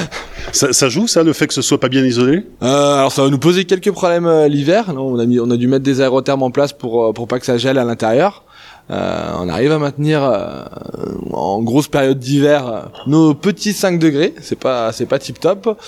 ça, 0.52 0.72
ça, 0.72 0.88
joue 0.88 1.06
ça, 1.06 1.22
le 1.22 1.32
fait 1.32 1.46
que 1.46 1.54
ce 1.54 1.62
soit 1.62 1.78
pas 1.78 1.88
bien 1.88 2.04
isolé? 2.04 2.46
Euh, 2.62 2.94
Alors 2.94 3.12
ça 3.12 3.22
va 3.22 3.28
nous 3.30 3.38
poser 3.38 3.64
quelques 3.64 3.90
problèmes 3.92 4.26
euh, 4.26 4.48
l'hiver. 4.48 4.86
On 4.96 5.18
a 5.18 5.26
mis, 5.26 5.38
on 5.38 5.50
a 5.50 5.56
dû 5.56 5.68
mettre 5.68 5.84
des 5.84 6.00
aérothermes 6.00 6.42
en 6.42 6.50
place 6.50 6.72
pour 6.72 7.04
euh, 7.04 7.12
pour 7.12 7.28
pas 7.28 7.38
que 7.38 7.46
ça 7.46 7.58
gèle 7.58 7.78
à 7.78 7.84
l'intérieur. 7.84 8.44
Euh, 8.90 9.32
on 9.38 9.48
arrive 9.48 9.70
à 9.70 9.78
maintenir 9.78 10.24
euh, 10.24 10.64
en 11.32 11.62
grosse 11.62 11.86
période 11.86 12.18
d'hiver 12.18 12.88
nos 13.06 13.34
petits 13.34 13.72
5 13.72 13.98
degrés. 13.98 14.34
C'est 14.40 14.58
pas 14.58 14.92
c'est 14.92 15.06
pas 15.06 15.18
tip 15.18 15.38
top. 15.38 15.78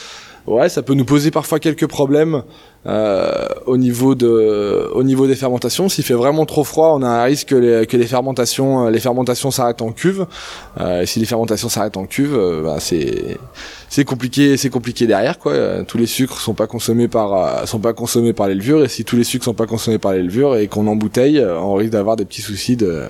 Ouais, 0.46 0.68
ça 0.68 0.82
peut 0.82 0.94
nous 0.94 1.04
poser 1.04 1.30
parfois 1.30 1.60
quelques 1.60 1.86
problèmes 1.86 2.42
euh, 2.84 3.46
au 3.66 3.76
niveau 3.76 4.14
de 4.14 4.90
au 4.92 5.04
niveau 5.04 5.26
des 5.26 5.36
fermentations. 5.36 5.88
S'il 5.88 6.04
fait 6.04 6.14
vraiment 6.14 6.46
trop 6.46 6.64
froid, 6.64 6.94
on 6.98 7.02
a 7.02 7.08
un 7.08 7.22
risque 7.22 7.48
que 7.48 7.54
les, 7.54 7.86
que 7.86 7.96
les 7.96 8.06
fermentations 8.06 8.88
les 8.88 9.00
fermentations 9.00 9.50
s'arrêtent 9.50 9.82
en 9.82 9.92
cuve. 9.92 10.26
Euh, 10.80 11.06
si 11.06 11.20
les 11.20 11.26
fermentations 11.26 11.68
s'arrêtent 11.68 11.96
en 11.96 12.06
cuve, 12.06 12.34
euh, 12.34 12.62
bah, 12.62 12.76
c'est 12.80 13.38
c'est 13.92 14.06
compliqué 14.06 14.56
c'est 14.56 14.70
compliqué 14.70 15.06
derrière 15.06 15.38
quoi. 15.38 15.84
Tous 15.86 15.98
les 15.98 16.06
sucres 16.06 16.40
sont 16.40 16.54
pas 16.54 16.66
consommés 16.66 17.08
par 17.08 17.34
euh, 17.34 17.66
sont 17.66 17.78
pas 17.78 17.92
consommés 17.92 18.32
par 18.32 18.48
les 18.48 18.54
levures 18.54 18.82
et 18.82 18.88
si 18.88 19.04
tous 19.04 19.16
les 19.16 19.24
sucres 19.24 19.44
sont 19.44 19.52
pas 19.52 19.66
consommés 19.66 19.98
par 19.98 20.14
les 20.14 20.22
levures 20.22 20.56
et 20.56 20.66
qu'on 20.66 20.86
embouteille, 20.86 21.38
euh, 21.38 21.60
on 21.60 21.74
risque 21.74 21.92
d'avoir 21.92 22.16
des 22.16 22.24
petits 22.24 22.40
soucis 22.40 22.76
de 22.76 23.02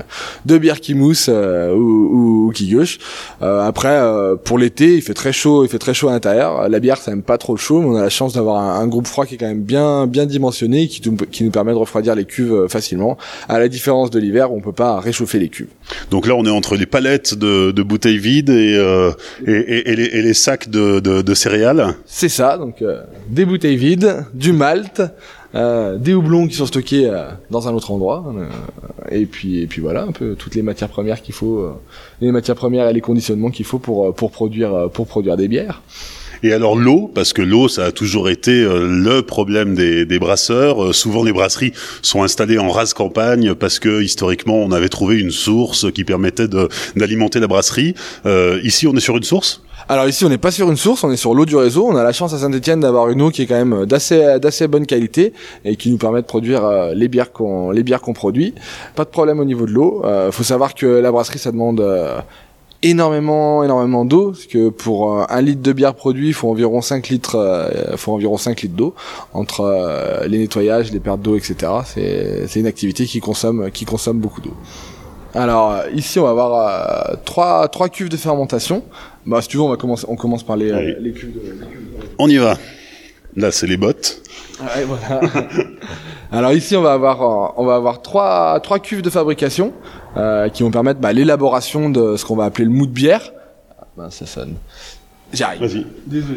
de 0.45 0.59
bière 0.59 0.81
qui 0.81 0.95
mousse 0.95 1.29
ou, 1.29 1.33
ou, 1.33 2.47
ou, 2.49 2.51
qui 2.51 2.69
gauche. 2.69 2.99
après 3.41 3.97
pour 4.45 4.59
l'été, 4.59 4.97
il 4.97 5.03
fait 5.03 5.15
très 5.15 5.33
chaud, 5.33 5.65
il 5.65 5.69
fait 5.69 5.79
très 5.79 5.95
chaud 5.95 6.09
à 6.09 6.13
l'intérieur. 6.13 6.69
La 6.69 6.81
bière 6.81 6.99
ça 6.99 7.13
aime 7.13 7.23
pas 7.23 7.39
trop 7.39 7.55
le 7.55 7.61
chaud, 7.61 7.81
mais 7.81 7.87
on 7.87 7.97
a 7.97 8.03
la 8.03 8.11
chance 8.11 8.33
d'avoir 8.33 8.57
un, 8.61 8.81
un 8.81 8.89
groupe 8.89 9.07
froid 9.07 9.25
qui 9.25 9.37
est 9.37 9.39
quand 9.39 9.47
même 9.47 9.63
bien 9.63 10.09
bien 10.09 10.27
dimensionné 10.27 10.89
qui, 10.89 11.01
qui 11.31 11.45
nous 11.45 11.51
permet 11.51 11.73
de 11.73 11.77
refroidir 11.77 12.15
les 12.15 12.25
cuves 12.25 12.53
euh, 12.53 12.69
facilement. 12.69 13.17
À 13.49 13.59
la 13.59 13.69
différence 13.69 14.11
de 14.11 14.19
l'hiver, 14.19 14.53
on 14.53 14.61
peut 14.61 14.73
pas 14.73 15.01
réchauffer 15.01 15.39
les 15.39 15.49
cuves. 15.49 15.69
Donc 16.11 16.27
là, 16.27 16.35
on 16.35 16.45
est 16.45 16.51
entre 16.51 16.77
les 16.77 16.87
palettes 16.87 17.35
de, 17.35 17.71
de 17.71 17.83
bouteilles 17.83 18.19
vides 18.19 18.51
et, 18.51 18.77
euh, 18.77 19.13
et, 19.47 19.53
et, 19.53 19.91
et, 19.91 19.97
les, 19.97 20.23
les, 20.23 20.35
sacs 20.35 20.69
de, 20.73 21.23
de 21.23 21.35
céréales. 21.35 21.95
C'est 22.07 22.29
ça, 22.29 22.59
donc 22.59 22.83
euh, 22.83 23.03
des 23.29 23.45
bouteilles 23.45 23.77
vides, 23.77 24.25
du 24.35 24.53
malt. 24.53 25.03
Euh, 25.55 25.99
des 25.99 26.15
houblons 26.15 26.49
qui 26.49 26.55
sont 26.55 26.65
stockés 26.65 27.11
euh, 27.11 27.27
dans 27.51 27.69
un 27.69 27.75
autre 27.75 27.91
endroit 27.91 28.25
et 29.11 29.27
puis 29.27 29.61
et 29.61 29.67
puis 29.67 29.83
voilà 29.83 30.05
un 30.05 30.11
peu 30.11 30.35
toutes 30.35 30.55
les 30.55 30.63
matières 30.63 30.89
premières 30.89 31.21
qu'il 31.21 31.35
faut 31.35 31.71
les 32.23 32.33
matières 32.33 32.57
premières 32.57 32.89
et 32.89 32.95
les 32.95 33.03
conditionnements 33.03 33.51
qu'il 33.51 33.67
faut 33.67 33.79
pour 33.79 34.15
pour 34.15 34.31
produire 34.31 34.89
pour 34.95 35.07
produire 35.07 35.37
des 35.37 35.49
bières 35.49 35.83
et 36.45 36.53
alors 36.53 36.75
l'eau, 36.75 37.09
parce 37.15 37.33
que 37.33 37.41
l'eau, 37.41 37.69
ça 37.69 37.85
a 37.85 37.93
toujours 37.93 38.29
été 38.29 38.65
le 38.65 39.21
problème 39.21 39.77
des, 39.77 40.05
des 40.05 40.19
brasseurs. 40.19 40.83
Euh, 40.83 40.93
souvent, 40.93 41.23
les 41.23 41.33
brasseries 41.33 41.73
sont 42.03 42.25
installées 42.25 42.59
en 42.59 42.69
rase 42.69 42.95
campagne 42.95 43.55
parce 43.55 43.79
que 43.79 44.03
historiquement, 44.03 44.57
on 44.57 44.73
avait 44.73 44.89
trouvé 44.89 45.21
une 45.21 45.31
source 45.31 45.93
qui 45.93 46.03
permettait 46.03 46.49
d'alimenter 46.97 47.39
la 47.39 47.47
brasserie. 47.47 47.95
Euh, 48.27 48.61
ici, 48.65 48.89
on 48.89 48.95
est 48.95 49.01
sur 49.01 49.17
une 49.17 49.23
source? 49.23 49.63
Alors 49.93 50.09
ici, 50.09 50.25
on 50.25 50.31
n'est 50.31 50.39
pas 50.39 50.51
sur 50.51 50.71
une 50.71 50.79
source, 50.79 51.05
on 51.05 51.11
est 51.11 51.19
sur 51.19 51.35
l'eau 51.35 51.45
du 51.45 51.55
réseau. 51.55 51.87
On 51.87 51.97
a 51.97 52.03
la 52.03 52.15
chance 52.15 52.33
à 52.33 52.39
Saint-Etienne 52.39 52.81
d'avoir 52.81 53.11
une 53.11 53.21
eau 53.21 53.29
qui 53.29 53.43
est 53.43 53.47
quand 53.47 53.63
même 53.63 53.85
d'assez 53.85 54.67
bonne 54.67 54.87
qualité 54.87 55.35
et 55.67 55.77
qui 55.77 55.91
nous 55.91 55.99
permet 55.99 56.23
de 56.23 56.27
produire 56.27 56.65
euh, 56.65 56.95
les 56.95 57.09
bières 57.09 57.31
qu'on 57.31 58.13
produit. 58.15 58.55
Pas 58.95 59.05
de 59.05 59.11
problème 59.11 59.39
au 59.39 59.45
niveau 59.45 59.67
de 59.67 59.73
l'eau. 59.73 60.01
Euh, 60.07 60.33
faut 60.33 60.45
savoir 60.45 60.75
que 60.75 60.87
la 60.87 61.13
brasserie, 61.13 61.39
ça 61.39 61.53
demande 61.53 61.81
euh, 61.81 62.19
énormément 62.83 63.63
énormément 63.65 64.07
d'eau 64.07 64.31
parce 64.31 64.47
que 64.47 64.71
pour 64.71 65.15
euh, 65.15 65.25
un 65.29 65.43
litre 65.43 65.61
de 65.61 65.73
bière 65.75 65.95
produit 65.95 66.29
il 66.29 66.35
faut 66.35 66.49
environ 66.49 66.81
5 66.81 67.11
litres 67.11 67.71
faut 67.97 68.13
environ 68.13 68.39
5 68.39 68.63
litres 68.63 68.75
d'eau 68.75 68.95
entre 69.35 70.25
les 70.27 70.39
nettoyages 70.39 70.91
les 70.91 70.99
pertes 70.99 71.21
d'eau 71.21 71.37
etc 71.37 71.71
c'est 71.85 72.59
une 72.59 72.67
activité 72.67 73.05
qui 73.05 73.21
consomme 73.21 73.69
beaucoup 74.15 74.41
d'eau 74.41 74.55
alors 75.35 75.83
ici 75.95 76.19
on 76.19 76.25
va 76.25 76.31
avoir 76.31 77.23
trois 77.25 77.69
trois 77.69 77.89
cuves 77.89 78.09
de 78.09 78.17
fermentation 78.17 78.83
bah 79.27 79.41
si 79.41 79.49
tu 79.49 79.57
veux 79.57 79.63
on 79.63 79.69
va 79.69 79.77
commencer 79.77 80.07
on 80.09 80.17
commence 80.17 80.43
par 80.43 80.57
les, 80.57 80.73
oui. 80.73 80.95
les, 81.01 81.13
cuves 81.13 81.33
de, 81.33 81.41
les 81.41 81.67
cuves 81.67 81.99
de... 82.01 82.07
on 82.19 82.29
y 82.29 82.37
va 82.37 82.59
là 83.37 83.51
c'est 83.51 83.67
les 83.67 83.77
bottes 83.77 84.23
ouais, 84.61 84.85
voilà. 84.85 85.21
alors 86.33 86.53
ici 86.53 86.77
on 86.77 86.83
va 86.83 86.93
avoir 86.93 87.59
on 87.59 87.65
va 87.65 87.77
avoir 87.77 88.03
trois 88.03 88.61
trois 88.61 88.79
cuves 88.79 89.03
de 89.03 89.11
fabrication 89.11 89.73
euh, 90.17 90.51
qui 90.51 90.63
vont 90.63 90.71
permettre 90.71 91.01
bah, 91.01 91.13
l'élaboration 91.13 91.89
de 91.89 92.17
ce 92.17 92.25
qu'on 92.27 92.37
va 92.37 92.45
appeler 92.45 92.67
le 92.67 92.71
mou 92.71 92.87
de 92.87 92.93
bière. 92.93 93.33
Ah, 93.79 93.87
ben, 93.97 94.11
ça 94.11 94.27
sonne. 94.27 94.57
J'arrive. 95.33 95.87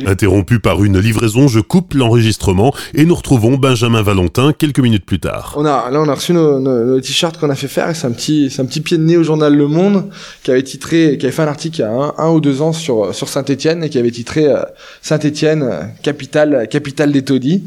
Interrompu 0.05 0.59
par 0.59 0.83
une 0.83 0.99
livraison, 0.99 1.47
je 1.47 1.59
coupe 1.59 1.93
l'enregistrement 1.93 2.73
et 2.93 3.05
nous 3.05 3.15
retrouvons 3.15 3.57
Benjamin 3.57 4.01
Valentin 4.01 4.53
quelques 4.53 4.79
minutes 4.79 5.05
plus 5.05 5.19
tard. 5.19 5.53
On 5.57 5.65
a, 5.65 5.89
là, 5.91 6.01
on 6.01 6.07
a 6.07 6.13
reçu 6.13 6.31
nos, 6.33 6.59
nos, 6.59 6.85
nos 6.85 7.01
t-shirts 7.01 7.37
qu'on 7.37 7.49
a 7.49 7.55
fait 7.55 7.67
faire 7.67 7.89
et 7.89 7.93
c'est 7.93 8.07
un 8.07 8.11
petit, 8.11 8.49
c'est 8.49 8.61
un 8.61 8.65
petit 8.65 8.81
pied 8.81 8.97
de 8.97 9.03
nez 9.03 9.17
au 9.17 9.23
journal 9.23 9.55
Le 9.55 9.67
Monde 9.67 10.09
qui 10.43 10.51
avait 10.51 10.63
titré, 10.63 11.17
qui 11.17 11.25
avait 11.25 11.35
fait 11.35 11.41
un 11.41 11.47
article 11.47 11.79
il 11.79 11.81
y 11.81 11.83
a 11.83 11.91
un, 11.91 12.13
un 12.17 12.29
ou 12.31 12.39
deux 12.39 12.61
ans 12.61 12.71
sur, 12.71 13.13
sur 13.13 13.27
Saint-Etienne 13.27 13.83
et 13.83 13.89
qui 13.89 13.97
avait 13.97 14.11
titré 14.11 14.47
euh, 14.47 14.61
Saint-Etienne, 15.01 15.93
capitale, 16.01 16.67
capitale 16.69 17.11
des 17.11 17.23
taudis. 17.23 17.63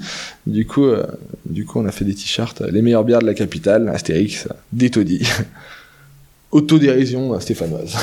Du 0.46 0.66
coup, 0.66 0.86
euh, 0.86 1.04
du 1.44 1.66
coup, 1.66 1.78
on 1.78 1.86
a 1.86 1.92
fait 1.92 2.04
des 2.04 2.14
t-shirts, 2.14 2.62
les 2.62 2.80
meilleures 2.80 3.04
bières 3.04 3.20
de 3.20 3.26
la 3.26 3.34
capitale, 3.34 3.88
Astérix, 3.88 4.48
des 4.72 4.90
taudis. 4.90 5.28
autodérision 6.50 7.38
stéphanoise. 7.40 7.96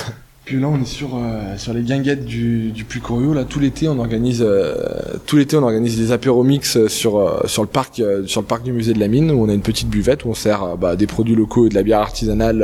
Puis 0.46 0.60
là, 0.60 0.68
on 0.68 0.80
est 0.80 0.86
sur 0.86 1.16
euh, 1.16 1.58
sur 1.58 1.74
les 1.74 1.82
guinguettes 1.82 2.24
du, 2.24 2.72
du. 2.72 2.86
Là, 3.34 3.46
tout 3.46 3.60
l'été, 3.60 3.88
on 3.88 3.98
organise 3.98 4.44
euh, 4.46 4.76
tout 5.26 5.38
l'été, 5.38 5.58
on 5.58 5.64
organise 5.64 5.98
des 5.98 6.12
apéros 6.12 6.44
mix 6.44 6.86
sur 6.86 7.18
euh, 7.18 7.48
sur 7.48 7.64
le 7.64 7.68
parc 7.68 7.96
sur 8.28 8.42
le 8.42 8.46
parc 8.46 8.62
du 8.62 8.72
musée 8.72 8.94
de 8.94 9.00
la 9.00 9.08
mine 9.08 9.32
où 9.32 9.44
on 9.44 9.50
a 9.50 9.54
une 9.54 9.64
petite 9.64 9.90
buvette 9.90 10.24
où 10.24 10.30
on 10.30 10.36
sert 10.36 10.78
bah, 10.78 10.96
des 10.96 11.08
produits 11.08 11.34
locaux 11.34 11.66
et 11.66 11.70
de 11.70 11.74
la 11.74 11.82
bière 11.82 12.00
artisanale 12.00 12.64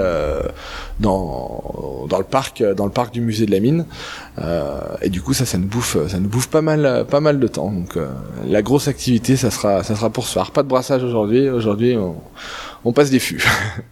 dans 1.00 2.06
dans 2.08 2.20
le 2.20 2.24
parc 2.24 2.64
dans 2.64 2.86
le 2.86 2.92
parc 2.92 3.14
du 3.14 3.22
musée 3.22 3.48
de 3.48 3.52
la 3.52 3.60
mine. 3.60 3.86
et 5.02 5.10
du 5.10 5.22
coup, 5.22 5.34
ça, 5.34 5.46
ça 5.46 5.58
nous 5.58 5.68
bouffe 5.68 5.98
ça 6.08 6.20
nous 6.20 6.30
bouffe 6.30 6.50
pas 6.50 6.62
mal 6.62 7.08
pas 7.10 7.20
mal 7.20 7.40
de 7.40 7.48
temps. 7.48 7.72
Donc, 7.72 7.98
la 8.48 8.62
grosse 8.62 8.90
activité, 8.90 9.36
ça 9.38 9.50
sera 9.50 9.84
ça 9.84 9.96
sera 9.96 10.12
pour 10.12 10.28
ce 10.28 10.34
soir. 10.34 10.52
Pas 10.52 10.62
de 10.62 10.68
brassage 10.68 11.04
aujourd'hui. 11.04 11.50
Aujourd'hui, 11.50 11.98
on, 11.98 12.16
on 12.86 12.94
passe 12.94 13.10
des 13.10 13.20
fûts. 13.20 13.44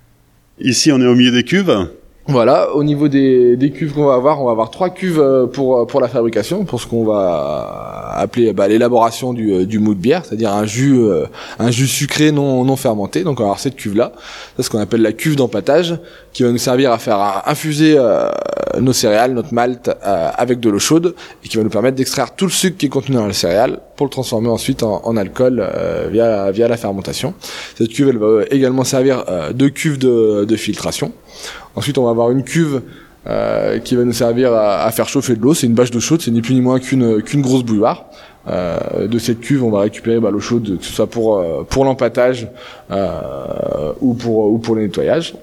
Ici, 0.59 0.91
on 0.91 1.01
est 1.01 1.07
au 1.07 1.15
milieu 1.15 1.31
des 1.31 1.43
cuves. 1.43 1.89
Voilà, 2.27 2.75
au 2.75 2.83
niveau 2.83 3.07
des, 3.07 3.57
des 3.57 3.71
cuves 3.71 3.93
qu'on 3.93 4.05
va 4.05 4.13
avoir, 4.13 4.39
on 4.39 4.45
va 4.45 4.51
avoir 4.51 4.69
trois 4.69 4.91
cuves 4.91 5.19
euh, 5.19 5.47
pour 5.47 5.87
pour 5.87 5.99
la 5.99 6.07
fabrication, 6.07 6.63
pour 6.63 6.79
ce 6.79 6.85
qu'on 6.85 7.03
va 7.03 8.13
appeler 8.15 8.53
bah, 8.53 8.67
l'élaboration 8.67 9.33
du, 9.33 9.51
euh, 9.51 9.65
du 9.65 9.79
mou 9.79 9.95
de 9.95 9.99
bière, 9.99 10.23
c'est-à-dire 10.23 10.53
un 10.53 10.65
jus 10.65 10.95
euh, 10.95 11.25
un 11.57 11.71
jus 11.71 11.87
sucré 11.87 12.31
non 12.31 12.63
non 12.65 12.75
fermenté. 12.75 13.23
Donc 13.23 13.39
on 13.39 13.43
va 13.43 13.47
avoir 13.47 13.59
cette 13.59 13.75
cuve 13.75 13.95
là, 13.95 14.11
c'est 14.55 14.63
ce 14.63 14.69
qu'on 14.69 14.77
appelle 14.77 15.01
la 15.01 15.11
cuve 15.11 15.37
d'empâtage, 15.37 15.97
qui 16.31 16.43
va 16.43 16.51
nous 16.51 16.59
servir 16.59 16.91
à 16.91 16.99
faire 16.99 17.43
infuser 17.47 17.97
nos 18.79 18.93
céréales, 18.93 19.33
notre 19.33 19.53
malt 19.53 19.89
avec 20.03 20.59
de 20.59 20.69
l'eau 20.69 20.77
chaude 20.77 21.15
et 21.43 21.47
qui 21.47 21.57
va 21.57 21.63
nous 21.63 21.69
permettre 21.71 21.95
d'extraire 21.95 22.35
tout 22.35 22.45
le 22.45 22.51
sucre 22.51 22.77
qui 22.77 22.85
est 22.85 22.89
contenu 22.89 23.15
dans 23.15 23.25
les 23.25 23.33
céréales 23.33 23.79
pour 23.95 24.05
le 24.05 24.11
transformer 24.11 24.49
ensuite 24.49 24.83
en, 24.83 25.17
alcool 25.17 25.67
via 26.11 26.51
via 26.51 26.67
la 26.67 26.77
fermentation. 26.77 27.33
Cette 27.75 27.89
cuve 27.89 28.09
elle 28.09 28.17
va 28.19 28.43
également 28.51 28.83
servir 28.83 29.25
de 29.51 29.67
cuve 29.67 29.97
de, 29.97 30.45
de 30.45 30.55
filtration. 30.55 31.11
Ensuite, 31.75 31.97
on 31.97 32.03
va 32.03 32.11
avoir 32.11 32.31
une 32.31 32.43
cuve 32.43 32.81
euh, 33.27 33.79
qui 33.79 33.95
va 33.95 34.03
nous 34.05 34.13
servir 34.13 34.53
à, 34.53 34.89
faire 34.91 35.07
chauffer 35.07 35.35
de 35.35 35.41
l'eau. 35.41 35.53
C'est 35.53 35.67
une 35.67 35.73
bâche 35.73 35.91
d'eau 35.91 35.99
chaude, 35.99 36.21
c'est 36.21 36.31
ni 36.31 36.41
plus 36.41 36.53
ni 36.53 36.61
moins 36.61 36.79
qu'une 36.79 37.21
qu'une 37.21 37.41
grosse 37.41 37.63
bouilloire. 37.63 38.05
Euh, 38.47 39.07
de 39.07 39.19
cette 39.19 39.41
cuve, 39.41 39.63
on 39.63 39.69
va 39.69 39.81
récupérer 39.81 40.19
bah, 40.19 40.31
l'eau 40.31 40.39
chaude, 40.39 40.79
que 40.79 40.85
ce 40.85 40.93
soit 40.93 41.07
pour 41.07 41.37
euh, 41.37 41.63
pour 41.69 41.85
l'empâtage 41.85 42.47
ou 44.01 44.13
pour 44.13 44.51
ou 44.51 44.57
pour 44.57 44.75
le 44.75 44.83
nettoyage. 44.83 45.35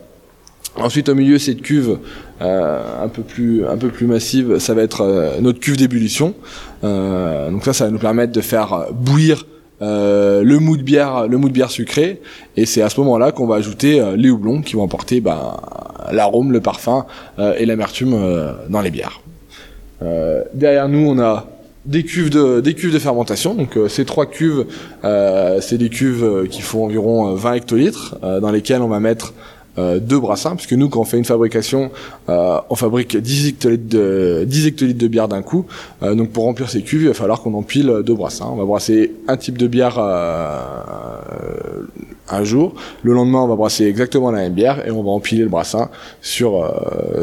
Ensuite, 0.76 1.08
au 1.08 1.14
milieu, 1.14 1.38
cette 1.38 1.62
cuve 1.62 1.98
un 2.40 3.08
peu 3.12 3.22
plus 3.22 3.66
un 3.66 3.76
peu 3.76 3.88
plus 3.88 4.06
massive, 4.06 4.58
ça 4.58 4.74
va 4.74 4.82
être 4.82 5.38
notre 5.40 5.60
cuve 5.60 5.76
d'ébullition. 5.76 6.34
donc 6.82 7.64
ça, 7.64 7.72
ça 7.72 7.84
va 7.84 7.90
nous 7.90 7.98
permettre 7.98 8.32
de 8.32 8.40
faire 8.40 8.86
bouillir 8.92 9.44
euh, 9.82 10.42
le 10.42 10.58
mou 10.58 10.78
de 10.78 10.82
bière, 10.82 11.28
le 11.28 11.36
mou 11.36 11.48
de 11.48 11.52
bière 11.52 11.70
sucré, 11.70 12.22
et 12.56 12.64
c'est 12.64 12.80
à 12.80 12.88
ce 12.88 12.98
moment-là 13.00 13.30
qu'on 13.30 13.46
va 13.46 13.56
ajouter 13.56 14.00
euh, 14.00 14.16
les 14.16 14.30
houblons 14.30 14.62
qui 14.62 14.74
vont 14.74 14.84
apporter 14.84 15.20
ben, 15.20 15.54
l'arôme, 16.12 16.52
le 16.52 16.60
parfum 16.60 17.06
euh, 17.38 17.54
et 17.58 17.66
l'amertume 17.66 18.16
dans 18.68 18.80
les 18.80 18.90
bières. 18.90 19.20
derrière 20.54 20.88
nous, 20.88 21.08
on 21.08 21.18
a 21.18 21.46
des 21.84 22.02
cuves 22.02 22.30
de 22.30 22.60
des 22.60 22.74
cuves 22.74 22.92
de 22.92 22.98
fermentation. 22.98 23.54
Donc 23.54 23.78
ces 23.88 24.04
trois 24.04 24.26
cuves, 24.26 24.66
c'est 25.02 25.78
des 25.78 25.88
cuves 25.88 26.48
qui 26.50 26.62
font 26.62 26.84
environ 26.84 27.34
20 27.34 27.54
hectolitres, 27.54 28.16
dans 28.22 28.50
lesquelles 28.50 28.82
on 28.82 28.88
va 28.88 29.00
mettre 29.00 29.34
euh, 29.78 29.98
deux 30.00 30.18
brassins, 30.18 30.56
puisque 30.56 30.72
nous, 30.72 30.88
quand 30.88 31.00
on 31.00 31.04
fait 31.04 31.18
une 31.18 31.24
fabrication, 31.24 31.90
euh, 32.30 32.58
on 32.70 32.76
fabrique 32.76 33.16
10 33.16 33.48
hectolitres 33.48 33.88
de, 33.88 34.44
10 34.46 34.68
hectolitres 34.68 34.98
de 34.98 35.08
bière 35.08 35.28
d'un 35.28 35.42
coup. 35.42 35.66
Euh, 36.02 36.14
donc 36.14 36.30
pour 36.30 36.44
remplir 36.44 36.70
ces 36.70 36.80
cuves, 36.82 37.02
il 37.02 37.08
va 37.08 37.14
falloir 37.14 37.42
qu'on 37.42 37.52
empile 37.54 38.02
deux 38.04 38.14
brassins. 38.14 38.48
On 38.50 38.56
va 38.56 38.64
brasser 38.64 39.12
un 39.28 39.36
type 39.36 39.58
de 39.58 39.66
bière 39.66 40.00
un 42.28 42.44
jour. 42.44 42.74
Le 43.02 43.12
lendemain, 43.12 43.40
on 43.40 43.48
va 43.48 43.56
brasser 43.56 43.84
exactement 43.84 44.30
la 44.30 44.40
même 44.42 44.54
bière 44.54 44.86
et 44.86 44.90
on 44.90 45.02
va 45.02 45.10
empiler 45.10 45.42
le 45.42 45.48
brassin 45.48 45.90
sur 46.22 46.70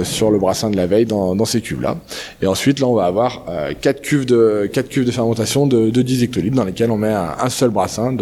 sur 0.03 0.31
le 0.31 0.39
brassin 0.39 0.69
de 0.69 0.77
la 0.77 0.87
veille 0.87 1.05
dans, 1.05 1.45
ces 1.45 1.61
cuves 1.61 1.81
là. 1.81 1.97
Et 2.41 2.47
ensuite, 2.47 2.79
là, 2.79 2.87
on 2.87 2.95
va 2.95 3.05
avoir 3.05 3.45
quatre 3.81 4.01
cuves 4.01 4.25
de 4.25 4.69
cuves 4.89 5.05
de 5.05 5.11
fermentation 5.11 5.67
de, 5.67 5.89
de 5.89 6.01
10 6.01 6.23
hectolitres 6.23 6.55
dans 6.55 6.65
lesquelles 6.65 6.91
on 6.91 6.97
met 6.97 7.13
un, 7.13 7.35
un 7.39 7.49
seul 7.49 7.69
brassin 7.69 8.15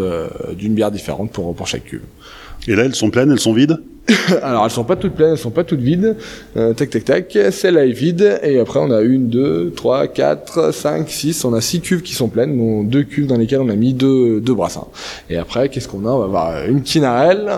d'une 0.58 0.74
bière 0.74 0.92
différente 0.92 1.32
pour 1.32 1.54
pour 1.56 1.68
chaque 1.68 1.86
cuve. 1.86 2.02
Et 2.68 2.76
là, 2.76 2.84
elles 2.84 2.96
sont 2.96 3.10
pleines, 3.10 3.32
elles 3.32 3.40
sont 3.40 3.54
vides 3.54 3.78
Alors 4.42 4.66
elles 4.66 4.72
sont 4.72 4.84
pas 4.84 4.96
toutes 4.96 5.14
pleines, 5.14 5.32
elles 5.32 5.38
sont 5.38 5.52
pas 5.52 5.64
toutes 5.64 5.80
vides. 5.80 6.16
Euh, 6.58 6.74
tac 6.74 6.90
tac 6.90 7.06
tac, 7.06 7.38
celle-là 7.52 7.86
est 7.86 7.92
vide 7.92 8.40
et 8.44 8.60
après 8.60 8.80
on 8.80 8.92
a 8.92 9.02
une, 9.02 9.30
deux, 9.30 9.72
trois, 9.76 10.08
quatre, 10.08 10.74
cinq, 10.74 11.10
six, 11.10 11.46
on 11.46 11.54
a 11.54 11.62
six 11.62 11.82
cuves 11.82 12.02
qui 12.02 12.14
sont 12.14 12.28
pleines, 12.28 12.58
donc 12.58 12.90
deux 12.90 13.04
cuves 13.04 13.28
dans 13.28 13.38
lesquelles 13.38 13.62
on 13.62 13.70
a 13.70 13.76
mis 13.76 13.94
deux, 13.94 14.40
deux 14.40 14.54
brassins. 14.54 14.88
Et 15.30 15.38
après 15.38 15.70
qu'est-ce 15.70 15.88
qu'on 15.88 16.06
a? 16.06 16.10
On 16.10 16.20
va 16.20 16.26
avoir 16.26 16.66
une 16.66 16.82
quinarelle 16.82 17.52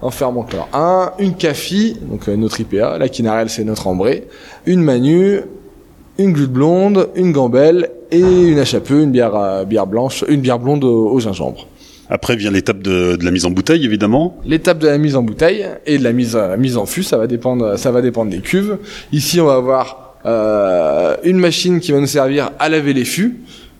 en 0.00 0.10
fermenteur 0.10 0.68
1, 0.72 1.12
une 1.18 1.34
café, 1.34 1.94
donc 2.00 2.28
euh, 2.28 2.36
notre 2.36 2.60
IPA, 2.60 2.98
la 2.98 3.08
quinarelle 3.08 3.50
c'est 3.50 3.64
notre 3.64 3.86
ambré, 3.86 4.26
une 4.66 4.82
manu, 4.82 5.40
une 6.18 6.32
glutte 6.32 6.52
blonde, 6.52 7.08
une 7.14 7.32
gambelle 7.32 7.90
et 8.10 8.18
une 8.18 8.58
HAPE, 8.58 8.90
une 8.90 9.10
bière, 9.12 9.36
euh, 9.36 9.64
bière 9.64 9.86
blanche, 9.86 10.24
une 10.28 10.40
bière 10.40 10.58
blonde 10.58 10.84
au 10.84 11.18
gingembre. 11.20 11.66
Après 12.12 12.36
vient 12.36 12.50
l'étape 12.50 12.82
de, 12.82 13.16
la 13.22 13.30
mise 13.30 13.46
en 13.46 13.50
bouteille, 13.50 13.86
évidemment. 13.86 14.36
L'étape 14.44 14.78
de 14.78 14.86
la 14.86 14.98
mise 14.98 15.16
en 15.16 15.22
bouteille 15.22 15.64
et 15.86 15.96
de 15.96 16.04
la 16.04 16.12
mise, 16.12 16.36
euh, 16.36 16.58
mise 16.58 16.76
en 16.76 16.84
fût, 16.84 17.02
ça 17.02 17.16
va 17.16 17.26
dépendre, 17.26 17.78
ça 17.78 17.90
va 17.90 18.02
dépendre 18.02 18.30
des 18.30 18.40
cuves. 18.40 18.76
Ici, 19.12 19.40
on 19.40 19.46
va 19.46 19.54
avoir 19.54 20.16
euh, 20.26 21.16
une 21.24 21.38
machine 21.38 21.80
qui 21.80 21.90
va 21.90 22.00
nous 22.00 22.06
servir 22.06 22.50
à 22.58 22.68
laver 22.68 22.92
les 22.92 23.06
fûts. 23.06 23.38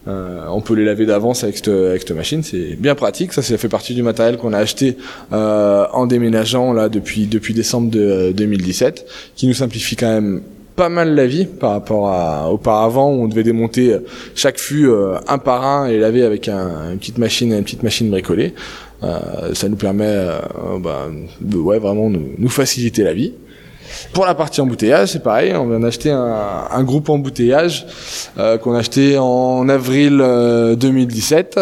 Euh, 0.09 0.47
on 0.49 0.63
peut 0.63 0.73
les 0.73 0.87
laver 0.87 1.05
d'avance 1.05 1.45
avec 1.45 1.59
cette, 1.59 2.11
machine, 2.13 2.43
c'est 2.43 2.75
bien 2.81 2.95
pratique. 2.95 3.35
Ça, 3.35 3.43
ça 3.43 3.59
fait 3.59 3.69
partie 3.69 3.93
du 3.93 4.03
matériel 4.03 4.39
qu'on 4.39 4.55
a 4.55 4.59
acheté 4.59 4.97
en 5.31 6.07
déménageant 6.07 6.73
là 6.73 6.89
depuis 6.89 7.27
depuis 7.27 7.53
décembre 7.53 7.91
de 7.91 8.33
2017, 8.35 9.05
qui 9.37 9.47
nous 9.47 9.53
simplifie 9.53 9.95
quand 9.95 10.09
même 10.09 10.41
pas 10.77 10.89
mal 10.89 11.15
la 11.15 11.27
vie 11.27 11.45
par 11.45 11.73
rapport 11.73 12.09
à 12.09 12.51
auparavant 12.51 13.11
où 13.13 13.25
on 13.25 13.29
devait 13.29 13.43
démonter 13.43 13.97
chaque 14.35 14.59
fût 14.59 14.89
euh, 14.89 15.19
un 15.29 15.39
par 15.39 15.65
un 15.65 15.87
et 15.87 15.99
laver 15.99 16.23
avec 16.23 16.49
un, 16.49 16.93
une 16.93 16.99
petite 16.99 17.19
machine 17.19 17.53
une 17.53 17.65
petite 17.65 17.83
machine 17.83 18.11
bricolée. 18.11 18.55
Euh, 19.03 19.53
ça 19.55 19.69
nous 19.69 19.77
permet 19.77 20.07
euh, 20.07 20.39
bah, 20.79 21.09
de 21.41 21.57
ouais 21.57 21.79
vraiment 21.79 22.09
nous, 22.09 22.49
faciliter 22.49 23.03
la 23.03 23.13
vie 23.13 23.35
pour 24.13 24.27
la 24.27 24.35
partie 24.35 24.61
embouteillage 24.61 25.09
c'est 25.09 25.23
pareil 25.23 25.55
on 25.55 25.67
vient 25.67 25.81
d'acheter 25.81 26.11
un, 26.11 26.65
un, 26.71 26.85
groupe 26.85 27.09
embouteillage 27.09 27.87
qu'on 28.37 28.75
a 28.75 28.79
acheté 28.79 29.17
en 29.19 29.69
avril 29.69 30.19
2017 30.79 31.59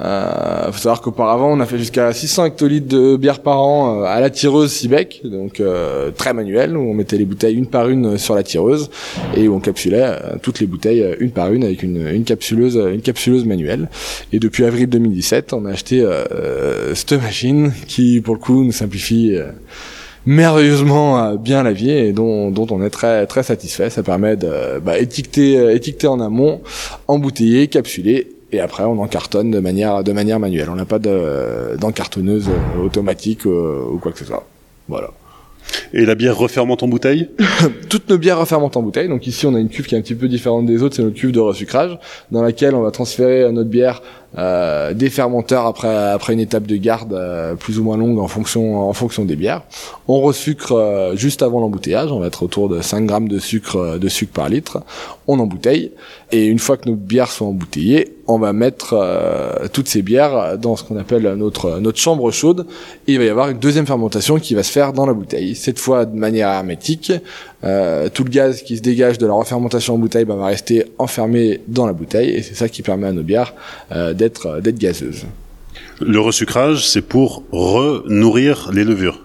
euh, 0.00 0.72
faut 0.72 0.78
savoir 0.78 1.00
qu'auparavant, 1.02 1.52
on 1.52 1.60
a 1.60 1.66
fait 1.66 1.78
jusqu'à 1.78 2.12
600 2.12 2.46
hectolitres 2.46 2.88
de 2.88 3.16
bière 3.16 3.40
par 3.40 3.60
an 3.60 4.02
euh, 4.02 4.04
à 4.04 4.20
la 4.20 4.30
tireuse 4.30 4.72
Sibec, 4.72 5.20
donc 5.24 5.60
euh, 5.60 6.10
très 6.10 6.32
manuel, 6.32 6.76
où 6.76 6.90
on 6.90 6.94
mettait 6.94 7.18
les 7.18 7.24
bouteilles 7.24 7.56
une 7.56 7.66
par 7.66 7.88
une 7.88 8.16
sur 8.16 8.34
la 8.34 8.42
tireuse 8.42 8.90
et 9.36 9.48
où 9.48 9.54
on 9.54 9.60
capsulait 9.60 10.02
euh, 10.02 10.36
toutes 10.42 10.60
les 10.60 10.66
bouteilles 10.66 11.16
une 11.20 11.32
par 11.32 11.52
une 11.52 11.64
avec 11.64 11.82
une, 11.82 12.06
une 12.08 12.24
capsuleuse, 12.24 12.76
une 12.76 13.02
capsuleuse 13.02 13.44
manuelle. 13.44 13.88
Et 14.32 14.38
depuis 14.38 14.64
avril 14.64 14.88
2017, 14.88 15.52
on 15.52 15.66
a 15.66 15.70
acheté 15.70 16.06
cette 16.94 17.12
machine 17.12 17.72
qui, 17.86 18.20
pour 18.20 18.34
le 18.34 18.40
coup, 18.40 18.64
nous 18.64 18.72
simplifie 18.72 19.36
merveilleusement 20.26 21.34
bien 21.34 21.62
la 21.62 21.72
vie 21.72 21.90
et 21.90 22.12
dont, 22.12 22.50
dont 22.50 22.66
on 22.70 22.82
est 22.82 22.90
très 22.90 23.26
très 23.26 23.42
satisfait. 23.42 23.90
Ça 23.90 24.02
permet 24.02 24.36
de 24.36 24.78
bah, 24.80 24.98
étiqueter, 24.98 25.74
étiqueter 25.74 26.06
en 26.06 26.20
amont, 26.20 26.60
embouteiller, 27.08 27.68
capsuler 27.68 28.28
et 28.52 28.60
après 28.60 28.84
on 28.84 29.00
encartonne 29.00 29.50
de 29.50 29.60
manière 29.60 30.04
de 30.04 30.12
manière 30.12 30.40
manuelle. 30.40 30.68
On 30.70 30.76
n'a 30.76 30.84
pas 30.84 30.98
d'encartonneuse 30.98 32.50
automatique 32.82 33.46
euh, 33.46 33.82
ou 33.92 33.98
quoi 33.98 34.12
que 34.12 34.18
ce 34.18 34.24
soit. 34.24 34.46
Voilà. 34.88 35.10
Et 35.92 36.04
la 36.04 36.14
bière 36.14 36.36
refermente 36.36 36.82
en 36.82 36.88
bouteille 36.88 37.28
Toutes 37.88 38.08
nos 38.08 38.18
bières 38.18 38.38
refermentent 38.38 38.76
en 38.76 38.82
bouteille. 38.82 39.08
Donc 39.08 39.26
ici, 39.26 39.46
on 39.46 39.54
a 39.54 39.58
une 39.58 39.68
cuve 39.68 39.86
qui 39.86 39.94
est 39.94 39.98
un 39.98 40.02
petit 40.02 40.14
peu 40.14 40.28
différente 40.28 40.66
des 40.66 40.82
autres. 40.82 40.96
C'est 40.96 41.02
notre 41.02 41.16
cuve 41.16 41.32
de 41.32 41.40
resucrage, 41.40 41.98
dans 42.30 42.42
laquelle 42.42 42.74
on 42.74 42.82
va 42.82 42.90
transférer 42.90 43.50
notre 43.52 43.68
bière 43.68 44.02
euh, 44.38 44.94
des 44.94 45.10
fermenteurs 45.10 45.66
après 45.66 45.88
après 45.88 46.34
une 46.34 46.38
étape 46.38 46.64
de 46.64 46.76
garde 46.76 47.12
euh, 47.14 47.56
plus 47.56 47.80
ou 47.80 47.82
moins 47.82 47.96
longue 47.96 48.20
en 48.20 48.28
fonction 48.28 48.88
en 48.88 48.92
fonction 48.92 49.24
des 49.24 49.34
bières. 49.34 49.62
On 50.06 50.20
resucre 50.20 50.72
euh, 50.72 51.16
juste 51.16 51.42
avant 51.42 51.58
l'embouteillage, 51.58 52.12
on 52.12 52.20
va 52.20 52.28
être 52.28 52.44
autour 52.44 52.68
de 52.68 52.80
5 52.80 53.06
grammes 53.06 53.28
de 53.28 53.40
sucre 53.40 53.98
de 53.98 54.08
sucre 54.08 54.32
par 54.32 54.48
litre. 54.48 54.84
On 55.26 55.40
embouteille 55.40 55.90
et 56.30 56.46
une 56.46 56.60
fois 56.60 56.76
que 56.76 56.88
nos 56.88 56.94
bières 56.94 57.32
sont 57.32 57.46
embouteillées, 57.46 58.18
on 58.30 58.38
va 58.38 58.52
mettre 58.52 58.96
toutes 59.72 59.88
ces 59.88 60.02
bières 60.02 60.58
dans 60.58 60.76
ce 60.76 60.84
qu'on 60.84 60.96
appelle 60.96 61.34
notre 61.34 61.78
notre 61.80 61.98
chambre 61.98 62.30
chaude 62.30 62.66
et 63.06 63.12
il 63.12 63.18
va 63.18 63.24
y 63.24 63.28
avoir 63.28 63.48
une 63.48 63.58
deuxième 63.58 63.86
fermentation 63.86 64.38
qui 64.38 64.54
va 64.54 64.62
se 64.62 64.72
faire 64.72 64.92
dans 64.92 65.06
la 65.06 65.12
bouteille. 65.12 65.54
Cette 65.54 65.78
fois 65.78 66.04
de 66.04 66.16
manière 66.16 66.48
hermétique, 66.48 67.12
euh, 67.64 68.08
tout 68.12 68.24
le 68.24 68.30
gaz 68.30 68.62
qui 68.62 68.76
se 68.76 68.82
dégage 68.82 69.18
de 69.18 69.26
la 69.26 69.32
refermentation 69.32 69.94
en 69.94 69.98
bouteille 69.98 70.24
bah, 70.24 70.34
va 70.34 70.46
rester 70.46 70.84
enfermé 70.98 71.60
dans 71.68 71.86
la 71.86 71.92
bouteille 71.92 72.30
et 72.30 72.42
c'est 72.42 72.54
ça 72.54 72.68
qui 72.68 72.82
permet 72.82 73.08
à 73.08 73.12
nos 73.12 73.22
bières 73.22 73.54
euh, 73.92 74.14
d'être 74.14 74.46
euh, 74.46 74.60
d'être 74.60 74.78
gazeuses. 74.78 75.24
Le 76.00 76.20
resucrage, 76.20 76.88
c'est 76.88 77.02
pour 77.02 77.42
renourrir 77.52 78.70
les 78.72 78.84
levures. 78.84 79.20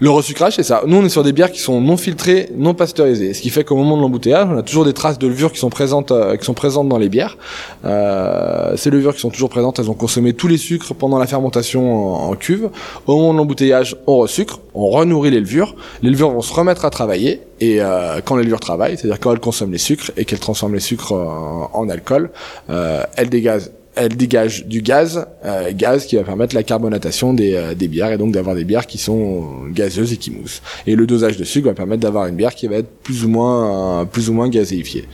Le 0.00 0.10
resucrage, 0.10 0.54
c'est 0.54 0.62
ça. 0.62 0.82
Nous, 0.86 0.96
on 0.96 1.04
est 1.04 1.08
sur 1.08 1.24
des 1.24 1.32
bières 1.32 1.50
qui 1.50 1.58
sont 1.58 1.80
non 1.80 1.96
filtrées, 1.96 2.50
non 2.56 2.72
pasteurisées. 2.72 3.34
Ce 3.34 3.42
qui 3.42 3.50
fait 3.50 3.64
qu'au 3.64 3.74
moment 3.74 3.96
de 3.96 4.02
l'embouteillage, 4.02 4.46
on 4.48 4.56
a 4.56 4.62
toujours 4.62 4.84
des 4.84 4.92
traces 4.92 5.18
de 5.18 5.26
levure 5.26 5.50
qui 5.50 5.58
sont 5.58 5.70
présentes, 5.70 6.12
euh, 6.12 6.36
qui 6.36 6.44
sont 6.44 6.54
présentes 6.54 6.88
dans 6.88 6.98
les 6.98 7.08
bières. 7.08 7.36
Euh, 7.84 8.76
ces 8.76 8.90
levures 8.90 9.12
qui 9.12 9.20
sont 9.20 9.30
toujours 9.30 9.48
présentes, 9.48 9.80
elles 9.80 9.90
ont 9.90 9.94
consommé 9.94 10.34
tous 10.34 10.46
les 10.46 10.56
sucres 10.56 10.94
pendant 10.94 11.18
la 11.18 11.26
fermentation 11.26 12.14
en, 12.14 12.34
cuve. 12.36 12.70
Au 13.08 13.16
moment 13.16 13.32
de 13.32 13.38
l'embouteillage, 13.38 13.96
on 14.06 14.18
resucre, 14.18 14.60
on 14.72 14.88
renourrit 14.88 15.32
les 15.32 15.40
levures. 15.40 15.74
Les 16.02 16.10
levures 16.10 16.30
vont 16.30 16.42
se 16.42 16.54
remettre 16.54 16.84
à 16.84 16.90
travailler. 16.90 17.42
Et 17.58 17.82
euh, 17.82 18.20
quand 18.24 18.36
les 18.36 18.44
levures 18.44 18.60
travaillent, 18.60 18.96
c'est-à-dire 18.96 19.18
quand 19.18 19.32
elles 19.32 19.40
consomment 19.40 19.72
les 19.72 19.78
sucres 19.78 20.12
et 20.16 20.24
qu'elles 20.24 20.38
transforment 20.38 20.74
les 20.74 20.80
sucres 20.80 21.10
en, 21.10 21.70
en 21.74 21.88
alcool, 21.88 22.30
elles 22.68 23.30
dégagent 23.30 23.70
elle 23.98 24.16
dégage 24.16 24.66
du 24.66 24.80
gaz, 24.80 25.26
euh, 25.44 25.72
gaz 25.74 26.06
qui 26.06 26.16
va 26.16 26.22
permettre 26.22 26.54
la 26.54 26.62
carbonatation 26.62 27.34
des, 27.34 27.54
euh, 27.54 27.74
des 27.74 27.88
bières 27.88 28.12
et 28.12 28.18
donc 28.18 28.32
d'avoir 28.32 28.54
des 28.54 28.64
bières 28.64 28.86
qui 28.86 28.98
sont 28.98 29.66
gazeuses 29.70 30.12
et 30.12 30.16
qui 30.16 30.30
moussent. 30.30 30.62
Et 30.86 30.94
le 30.94 31.06
dosage 31.06 31.36
de 31.36 31.44
sucre 31.44 31.66
va 31.66 31.74
permettre 31.74 32.02
d'avoir 32.02 32.26
une 32.26 32.36
bière 32.36 32.54
qui 32.54 32.68
va 32.68 32.76
être 32.76 32.90
plus 33.02 33.24
ou 33.24 33.28
moins 33.28 34.06
plus 34.06 34.30
ou 34.30 34.32
moins 34.32 34.48
gazéifiée. 34.48 35.06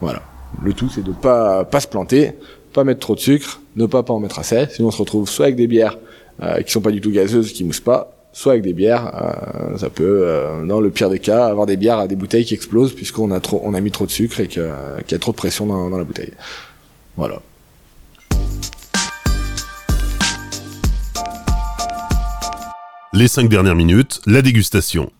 Voilà. 0.00 0.22
Le 0.62 0.72
tout 0.72 0.90
c'est 0.92 1.04
de 1.04 1.12
pas 1.12 1.64
pas 1.64 1.80
se 1.80 1.88
planter, 1.88 2.32
pas 2.72 2.84
mettre 2.84 3.00
trop 3.00 3.14
de 3.14 3.20
sucre, 3.20 3.60
ne 3.76 3.86
pas 3.86 4.02
pas 4.02 4.12
en 4.12 4.20
mettre 4.20 4.38
assez, 4.38 4.66
sinon 4.70 4.88
on 4.88 4.90
se 4.90 4.98
retrouve 4.98 5.28
soit 5.28 5.46
avec 5.46 5.56
des 5.56 5.66
bières 5.66 5.96
euh, 6.42 6.60
qui 6.60 6.72
sont 6.72 6.82
pas 6.82 6.90
du 6.90 7.00
tout 7.00 7.10
gazeuses, 7.10 7.52
qui 7.52 7.64
moussent 7.64 7.80
pas, 7.80 8.12
soit 8.32 8.52
avec 8.52 8.64
des 8.64 8.74
bières, 8.74 9.10
euh, 9.14 9.78
ça 9.78 9.88
peut, 9.88 10.22
euh, 10.26 10.66
dans 10.66 10.80
le 10.80 10.90
pire 10.90 11.08
des 11.08 11.18
cas, 11.18 11.46
avoir 11.46 11.64
des 11.64 11.78
bières 11.78 11.98
à 11.98 12.08
des 12.08 12.16
bouteilles 12.16 12.44
qui 12.44 12.52
explosent 12.52 12.92
puisqu'on 12.92 13.30
a 13.30 13.40
trop, 13.40 13.62
on 13.64 13.72
a 13.72 13.80
mis 13.80 13.90
trop 13.90 14.04
de 14.04 14.10
sucre 14.10 14.40
et 14.40 14.46
qu'il 14.46 14.62
y 14.62 15.14
a 15.14 15.18
trop 15.18 15.32
de 15.32 15.36
pression 15.36 15.64
dans, 15.64 15.88
dans 15.88 15.96
la 15.96 16.04
bouteille. 16.04 16.32
Voilà. 17.16 17.40
Les 23.16 23.28
cinq 23.28 23.48
dernières 23.48 23.74
minutes, 23.74 24.20
la 24.26 24.42
dégustation. 24.42 25.10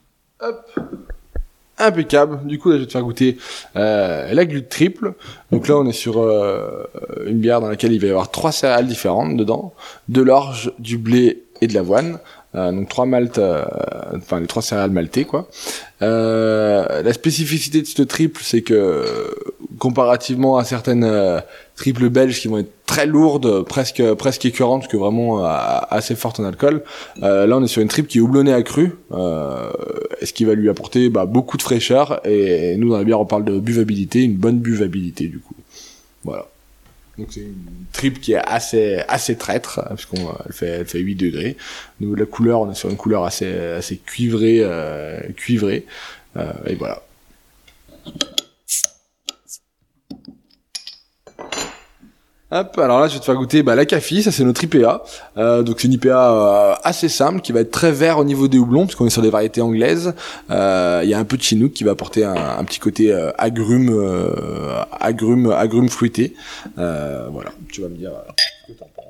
Impeccable. 1.79 2.47
Du 2.47 2.59
coup, 2.59 2.69
là, 2.69 2.77
je 2.77 2.83
vais 2.83 2.87
te 2.87 2.93
faire 2.93 3.03
goûter 3.03 3.39
euh, 3.75 4.35
la 4.35 4.45
glut 4.45 4.69
triple. 4.69 5.15
Donc 5.51 5.67
là, 5.67 5.79
on 5.79 5.87
est 5.87 5.93
sur 5.93 6.21
euh, 6.21 6.85
une 7.27 7.39
bière 7.39 7.63
dans 7.63 7.71
laquelle 7.71 7.95
il 7.95 7.99
va 7.99 8.07
y 8.07 8.11
avoir 8.11 8.31
trois 8.31 8.53
céréales 8.53 8.87
différentes 8.87 9.39
dedans, 9.39 9.73
de 10.11 10.21
l'orge, 10.21 10.73
du 10.79 10.99
blé 10.99 11.45
et 11.63 11.69
de 11.69 11.73
l'avoine. 11.73 12.19
Euh, 12.55 12.71
donc 12.71 12.91
trois 12.91 13.07
maltes, 13.07 13.41
enfin 14.15 14.41
les 14.41 14.47
trois 14.47 14.63
céréales 14.63 14.91
maltées 14.91 15.25
quoi. 15.25 15.49
La 16.03 17.13
spécificité 17.15 17.81
de 17.81 17.87
ce 17.87 18.03
triple, 18.03 18.43
c'est 18.45 18.61
que 18.61 19.07
comparativement 19.79 20.59
à 20.59 20.65
certaines 20.65 21.41
triples 21.77 22.09
belges 22.09 22.41
qui 22.41 22.49
vont 22.49 22.59
être 22.59 22.73
très 22.87 23.07
lourdes, 23.07 23.62
presque 23.65 24.03
presque 24.15 24.45
écœurantes, 24.45 24.83
parce 24.83 24.93
que 24.93 24.97
vraiment 24.97 25.45
assez 25.45 26.15
fortes 26.15 26.41
en 26.41 26.45
alcool, 26.45 26.83
là 27.21 27.47
on 27.51 27.62
est 27.62 27.69
sur 27.69 27.83
une 27.83 27.89
triple 27.89 28.09
qui 28.09 28.19
est 28.19 28.21
houblonnée 28.21 28.53
à 28.53 28.62
cru, 28.62 28.97
ce 29.11 30.33
qui 30.33 30.45
va 30.45 30.55
lui 30.55 30.69
apporter 30.71 31.11
bah, 31.11 31.27
beaucoup 31.27 31.57
de 31.57 31.62
fraîcheur. 31.62 32.21
Et, 32.27 32.77
nous 32.77 32.91
dans 32.91 32.99
la 32.99 33.05
bière 33.05 33.21
on 33.21 33.27
parle 33.27 33.45
de 33.45 33.59
buvabilité, 33.59 34.23
une 34.23 34.37
bonne 34.37 34.59
buvabilité 34.59 35.29
du 35.29 35.39
coup. 35.39 35.55
Voilà. 36.25 36.47
Donc 37.19 37.29
c'est 37.31 37.41
une 37.41 37.55
triple 37.93 38.21
qui 38.21 38.33
est 38.33 38.37
assez 38.47 39.01
assez 39.09 39.37
traître 39.37 39.79
hein, 39.79 39.95
puisqu'on 39.95 40.35
elle 40.45 40.53
fait 40.53 40.67
elle 40.67 40.87
fait 40.87 40.99
8 40.99 41.15
degrés. 41.15 41.57
Nous 42.01 42.15
la 42.15 42.27
couleur 42.27 42.61
on 42.61 42.71
est 42.71 42.75
sur 42.75 42.91
une 42.91 42.97
couleur 42.97 43.25
assez 43.25 43.51
assez 43.55 43.97
cuivrée 43.97 44.59
euh, 44.61 45.21
cuivrée 45.35 45.87
euh, 46.37 46.53
et 46.67 46.75
voilà. 46.75 47.03
Hop, 52.53 52.79
alors 52.79 53.01
là, 53.01 53.09
je 53.09 53.15
vais 53.15 53.19
te 53.19 53.25
faire 53.25 53.35
goûter 53.35 53.65
bah, 53.65 53.75
la 53.75 53.87
café, 53.87 54.23
ça 54.23 54.31
c'est 54.31 54.45
notre 54.45 54.63
IPA. 54.63 55.03
Euh, 55.37 55.65
donc 55.65 55.81
c'est 55.81 55.89
une 55.89 55.95
IPA 55.95 56.31
euh, 56.31 56.75
assez 56.85 57.09
simple 57.09 57.41
qui 57.41 57.51
va 57.51 57.59
être 57.61 57.73
très 57.73 57.91
vert 57.91 58.19
au 58.19 58.25
niveau 58.25 58.47
des 58.47 58.57
houblons 58.57 58.87
puisqu'on 58.87 59.07
est 59.07 59.11
sur 59.11 59.23
des 59.23 59.31
variétés 59.31 59.61
anglaises. 59.61 60.15
Euh, 60.51 61.01
il 61.03 61.11
y 61.11 61.15
a 61.15 61.19
un 61.19 61.25
peu 61.25 61.37
de 61.37 61.43
chinook 61.43 61.73
qui 61.73 61.83
va 61.83 61.91
apporter 61.93 62.25
un, 62.25 62.63
petit 62.65 62.79
côté 62.79 63.13
agrume, 63.37 63.91
agrume, 65.01 65.51
agrume 65.51 65.89
fruité. 65.89 66.35
voilà, 66.77 67.51
tu 67.73 67.81
vas 67.81 67.89
me 67.89 67.97
dire 67.97 68.13
ce 68.67 68.73
que 68.73 68.79
t'en 68.79 68.91
penses. 68.95 69.07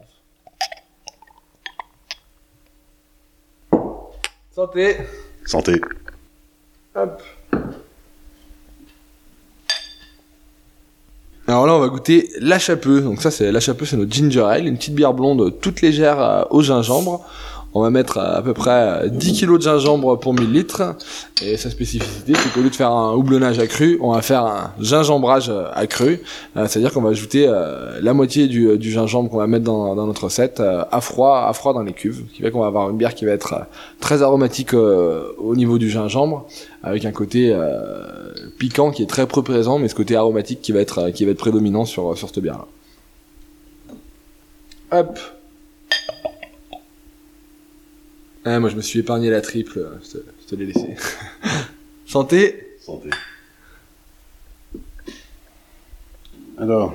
Santé. 4.55 4.96
Santé. 5.44 5.81
Hop. 6.94 7.22
Alors 11.57 11.66
là, 11.66 11.75
on 11.75 11.79
va 11.79 11.88
goûter 11.88 12.29
la 12.38 12.59
chapeux. 12.59 13.01
Donc 13.01 13.23
ça, 13.23 13.31
c'est 13.31 13.51
la 13.51 13.61
chapeux, 13.61 13.87
c'est 13.87 13.97
notre 13.97 14.12
ginger 14.12 14.42
ale, 14.42 14.66
une 14.66 14.77
petite 14.77 14.95
bière 14.95 15.14
blonde 15.14 15.55
toute 15.62 15.81
légère 15.81 16.21
euh, 16.21 16.42
au 16.51 16.61
gingembre. 16.61 17.25
On 17.76 17.82
va 17.82 17.90
mettre 17.90 18.16
à 18.16 18.40
peu 18.40 18.54
près 18.54 19.10
10 19.10 19.38
kg 19.38 19.58
de 19.58 19.60
gingembre 19.60 20.18
pour 20.18 20.32
1000 20.32 20.50
litres. 20.50 20.96
Et 21.42 21.58
sa 21.58 21.68
spécificité, 21.68 22.32
c'est 22.34 22.50
qu'au 22.50 22.62
lieu 22.62 22.70
de 22.70 22.74
faire 22.74 22.90
un 22.90 23.12
houblonnage 23.12 23.58
accru, 23.58 23.98
on 24.00 24.12
va 24.12 24.22
faire 24.22 24.46
un 24.46 24.72
gingembrage 24.80 25.52
accru. 25.74 26.22
Euh, 26.56 26.66
c'est-à-dire 26.66 26.90
qu'on 26.90 27.02
va 27.02 27.10
ajouter 27.10 27.44
euh, 27.46 27.98
la 28.00 28.14
moitié 28.14 28.48
du, 28.48 28.80
gingembre 28.80 29.28
qu'on 29.28 29.36
va 29.36 29.46
mettre 29.46 29.66
dans, 29.66 29.94
notre 29.94 30.24
recette 30.24 30.60
à 30.60 31.00
froid, 31.02 31.44
à 31.46 31.52
froid 31.52 31.74
dans 31.74 31.82
les 31.82 31.92
cuves. 31.92 32.24
Ce 32.30 32.34
qui 32.34 32.40
fait 32.40 32.50
qu'on 32.50 32.60
va 32.60 32.68
avoir 32.68 32.88
une 32.88 32.96
bière 32.96 33.14
qui 33.14 33.26
va 33.26 33.32
être 33.32 33.66
très 34.00 34.22
aromatique 34.22 34.72
au 34.72 35.54
niveau 35.54 35.76
du 35.76 35.90
gingembre, 35.90 36.46
avec 36.82 37.04
un 37.04 37.12
côté 37.12 37.54
piquant 38.56 38.90
qui 38.90 39.02
est 39.02 39.06
très 39.06 39.26
peu 39.26 39.42
présent, 39.42 39.78
mais 39.78 39.88
ce 39.88 39.94
côté 39.94 40.16
aromatique 40.16 40.62
qui 40.62 40.72
va 40.72 40.80
être, 40.80 41.10
qui 41.10 41.26
va 41.26 41.32
être 41.32 41.38
prédominant 41.38 41.84
sur, 41.84 42.16
sur 42.16 42.28
cette 42.28 42.38
bière-là. 42.38 42.66
Hop 44.92 45.18
ah, 48.46 48.61
Moi 48.61 48.70
je 48.70 48.76
me 48.76 48.80
suis 48.80 49.00
épargné 49.00 49.28
la 49.28 49.42
triple, 49.42 49.87
je 50.02 50.18
te, 50.48 50.54
l'ai 50.54 50.66
laissé. 50.66 50.96
Santé 52.06 52.62
Santé. 52.80 53.11
Alors, 56.59 56.94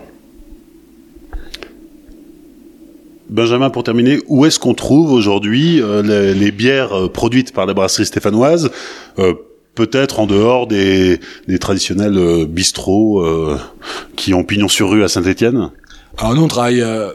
Benjamin, 3.29 3.69
pour 3.69 3.83
terminer, 3.83 4.19
où 4.27 4.45
est-ce 4.45 4.57
qu'on 4.57 4.73
trouve 4.73 5.11
aujourd'hui 5.11 5.81
euh, 5.81 6.33
les, 6.33 6.51
bières 6.51 6.93
euh, 6.93 7.07
produites 7.09 7.53
par 7.53 7.65
la 7.65 7.73
brasserie 7.73 8.05
stéphanoise 8.05 8.71
euh, 9.19 9.33
peut-être 9.75 10.19
en 10.19 10.27
dehors 10.27 10.67
des, 10.67 11.19
des 11.47 11.59
traditionnels 11.59 12.17
euh, 12.17 12.45
bistrots 12.45 13.21
euh, 13.21 13.57
qui 14.15 14.33
ont 14.33 14.43
pignon 14.43 14.67
sur 14.67 14.89
rue 14.89 15.03
à 15.03 15.07
Saint-Étienne? 15.07 15.69
Alors 16.17 16.35
nous 16.35 16.43
on 16.43 16.47
travaille 16.47 16.81
euh, 16.81 17.11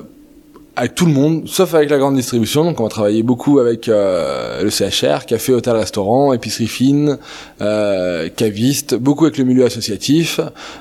avec 0.76 0.94
tout 0.94 1.06
le 1.06 1.12
monde, 1.12 1.48
sauf 1.48 1.74
avec 1.74 1.90
la 1.90 1.98
grande 1.98 2.16
distribution. 2.16 2.64
Donc 2.64 2.78
on 2.80 2.84
va 2.84 2.88
travailler 2.88 3.22
beaucoup 3.22 3.58
avec 3.58 3.86
le 3.86 4.68
CHR, 4.68 5.24
café, 5.26 5.52
hôtel, 5.52 5.74
restaurant, 5.74 6.32
épicerie 6.32 6.66
fine, 6.66 7.18
caviste, 7.58 8.94
beaucoup 8.94 9.24
avec 9.24 9.38
le 9.38 9.44
milieu 9.44 9.64
associatif. 9.64 10.40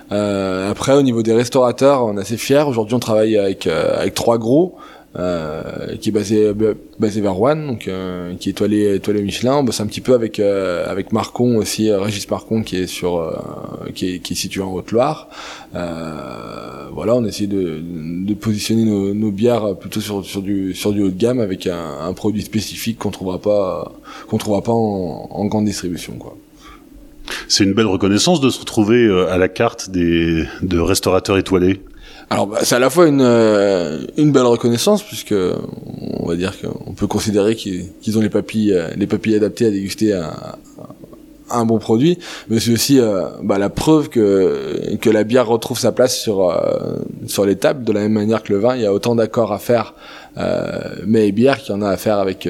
après 0.09 0.93
au 0.93 1.01
niveau 1.01 1.23
des 1.23 1.33
restaurateurs, 1.33 2.05
on 2.05 2.17
est 2.17 2.21
assez 2.21 2.37
fiers. 2.37 2.63
Aujourd'hui 2.67 2.95
on 2.95 2.99
travaille 2.99 3.37
avec 3.37 3.67
avec 3.67 4.13
trois 4.13 4.37
gros. 4.37 4.75
Euh, 5.17 5.95
qui 6.01 6.09
est 6.09 6.11
basé 6.11 6.51
basé 6.99 7.21
vers 7.21 7.35
Rouen, 7.35 7.55
donc 7.55 7.87
euh, 7.87 8.33
qui 8.37 8.49
est 8.49 8.51
étoilé 8.51 8.95
étoilé 8.95 9.21
Michelin. 9.21 9.55
On 9.55 9.63
bosse 9.63 9.79
un 9.79 9.87
petit 9.87 10.01
peu 10.01 10.13
avec 10.13 10.41
euh, 10.41 10.85
avec 10.91 11.13
Marcon 11.13 11.55
aussi, 11.55 11.89
Régis 11.89 12.29
Marcon 12.29 12.63
qui 12.63 12.75
est 12.75 12.87
sur 12.87 13.33
qui 13.93 14.15
est, 14.15 14.19
qui 14.19 14.33
est 14.33 14.35
situé 14.35 14.61
en 14.61 14.73
Haute-Loire. 14.73 15.29
voilà, 15.71 17.15
on 17.15 17.23
essaie 17.23 17.47
de, 17.47 17.79
de 17.81 18.33
positionner 18.33 18.83
nos, 18.83 19.13
nos, 19.13 19.31
bières 19.31 19.77
plutôt 19.77 20.01
sur 20.01 20.25
sur 20.25 20.41
du 20.41 20.73
sur 20.73 20.91
du 20.91 21.01
haut 21.01 21.11
de 21.11 21.17
gamme 21.17 21.39
avec 21.39 21.65
un, 21.67 21.99
un 22.01 22.11
produit 22.11 22.41
spécifique 22.41 22.99
qu'on 22.99 23.11
trouvera 23.11 23.39
pas 23.39 23.93
qu'on 24.27 24.37
trouvera 24.37 24.63
pas 24.63 24.73
en, 24.73 25.29
en 25.31 25.45
grande 25.45 25.63
distribution 25.63 26.15
quoi. 26.15 26.35
C'est 27.47 27.63
une 27.63 27.73
belle 27.73 27.87
reconnaissance 27.87 28.41
de 28.41 28.49
se 28.49 28.59
retrouver 28.59 29.09
à 29.29 29.37
la 29.37 29.47
carte 29.47 29.91
des 29.91 30.43
de 30.61 30.77
restaurateurs 30.77 31.37
étoilés. 31.37 31.79
Alors 32.29 32.47
bah, 32.47 32.59
c'est 32.63 32.75
à 32.75 32.79
la 32.79 32.89
fois 32.89 33.07
une 33.07 33.21
euh, 33.21 34.05
une 34.17 34.31
belle 34.31 34.45
reconnaissance 34.45 35.03
puisque 35.03 35.33
on 35.33 36.27
va 36.27 36.35
dire 36.35 36.53
qu'on 36.59 36.93
peut 36.93 37.07
considérer 37.07 37.55
qu'ils 37.55 38.17
ont 38.17 38.21
les 38.21 38.29
papilles 38.29 38.73
euh, 38.73 38.87
les 38.95 39.07
papilles 39.07 39.35
adaptées 39.35 39.67
à 39.67 39.71
déguster 39.71 40.13
un, 41.51 41.65
bon 41.65 41.77
produit, 41.77 42.17
mais 42.49 42.59
c'est 42.59 42.73
aussi 42.73 42.99
euh, 42.99 43.27
bah, 43.43 43.59
la 43.59 43.69
preuve 43.69 44.09
que 44.09 44.95
que 44.99 45.09
la 45.09 45.23
bière 45.23 45.47
retrouve 45.47 45.77
sa 45.77 45.91
place 45.91 46.17
sur 46.17 46.51
sur 47.27 47.45
les 47.45 47.55
tables 47.55 47.83
de 47.83 47.91
la 47.91 48.01
même 48.01 48.13
manière 48.13 48.41
que 48.41 48.51
le 48.53 48.59
vin. 48.59 48.75
Il 48.75 48.81
y 48.81 48.85
a 48.85 48.93
autant 48.93 49.15
d'accords 49.15 49.53
à 49.53 49.59
faire 49.59 49.93
euh, 50.37 51.05
et 51.13 51.31
bière 51.31 51.59
qu'il 51.59 51.73
y 51.73 51.77
en 51.77 51.81
a 51.81 51.89
à 51.89 51.97
faire 51.97 52.17
avec 52.17 52.49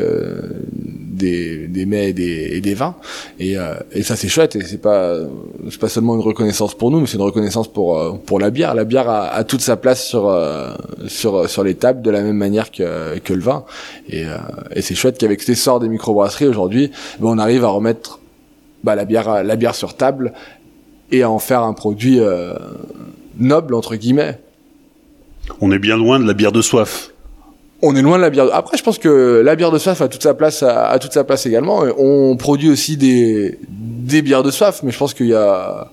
des, 1.16 1.68
des 1.68 1.86
mets 1.86 2.10
et 2.10 2.14
des, 2.14 2.50
et 2.54 2.62
des 2.62 2.74
vins. 2.74 2.96
Et, 3.40 3.58
euh, 3.58 3.76
et 3.92 4.04
ça 4.04 4.16
c'est 4.16 4.28
chouette. 4.28 4.56
Et 4.56 4.62
c'est 4.64 4.82
pas 4.82 5.16
c'est 5.70 5.80
pas 5.80 5.90
seulement 5.90 6.16
une 6.16 6.22
reconnaissance 6.22 6.76
pour 6.76 6.92
nous 6.92 7.00
mais 7.00 7.08
c'est 7.08 7.18
une 7.18 7.24
reconnaissance 7.24 7.72
pour 7.72 7.98
euh, 7.98 8.14
pour 8.14 8.40
la 8.40 8.50
bière. 8.50 8.76
La 8.76 8.84
bière 8.84 9.10
a, 9.10 9.28
a 9.28 9.44
toute 9.44 9.62
sa 9.62 9.78
place 9.78 10.06
sur 10.06 10.28
euh, 10.28 10.74
sur 11.08 11.50
sur 11.50 11.64
les 11.64 11.76
tables 11.76 12.02
de 12.02 12.12
la 12.12 12.22
même 12.22 12.38
manière 12.38 12.72
que 12.72 13.18
que 13.20 13.34
le 13.34 13.42
vin. 13.42 13.66
Et, 14.10 14.26
et 14.76 14.82
c'est 14.82 14.96
chouette 14.96 15.18
qu'avec 15.18 15.42
cet 15.42 15.50
essor 15.50 15.80
des 15.80 15.90
microbrasseries 15.90 16.48
aujourd'hui 16.48 16.92
ben, 17.20 17.30
on 17.30 17.38
arrive 17.38 17.64
à 17.64 17.70
remettre 17.70 18.20
bah, 18.84 18.96
la 18.96 19.06
bière 19.06 19.44
la 19.44 19.56
bière 19.56 19.76
sur 19.76 19.96
table 19.96 20.34
et 21.12 21.24
à 21.24 21.30
en 21.30 21.40
faire 21.40 21.64
un 21.64 21.74
produit 21.74 22.20
noble 23.40 23.74
entre 23.74 23.96
guillemets. 23.96 24.40
On 25.62 25.72
est 25.72 25.80
bien 25.80 25.98
loin 25.98 26.20
de 26.20 26.26
la 26.26 26.34
bière 26.34 26.52
de 26.52 26.62
soif 26.62 27.15
on 27.86 27.96
est 27.96 28.02
loin 28.02 28.18
de 28.18 28.24
la 28.24 28.32
bière. 28.32 28.48
Après, 28.52 28.78
je 28.78 28.84
pense 28.84 28.98
que 28.98 29.42
la 29.46 29.56
bière 29.56 29.72
de 29.72 29.78
soif 29.78 30.02
a 30.02 30.08
toute 30.08 30.24
sa 30.24 30.34
place, 30.34 30.64
a, 30.64 30.98
toute 31.00 31.14
sa 31.14 31.24
place 31.24 31.46
également. 31.46 31.84
On 31.98 32.36
produit 32.36 32.70
aussi 32.70 32.98
des 32.98 33.60
des 33.70 34.22
bières 34.22 34.44
de 34.44 34.52
soif, 34.52 34.82
mais 34.84 34.92
je 34.92 34.98
pense 34.98 35.14
qu'il 35.14 35.28
y 35.28 35.36
a 35.36 35.88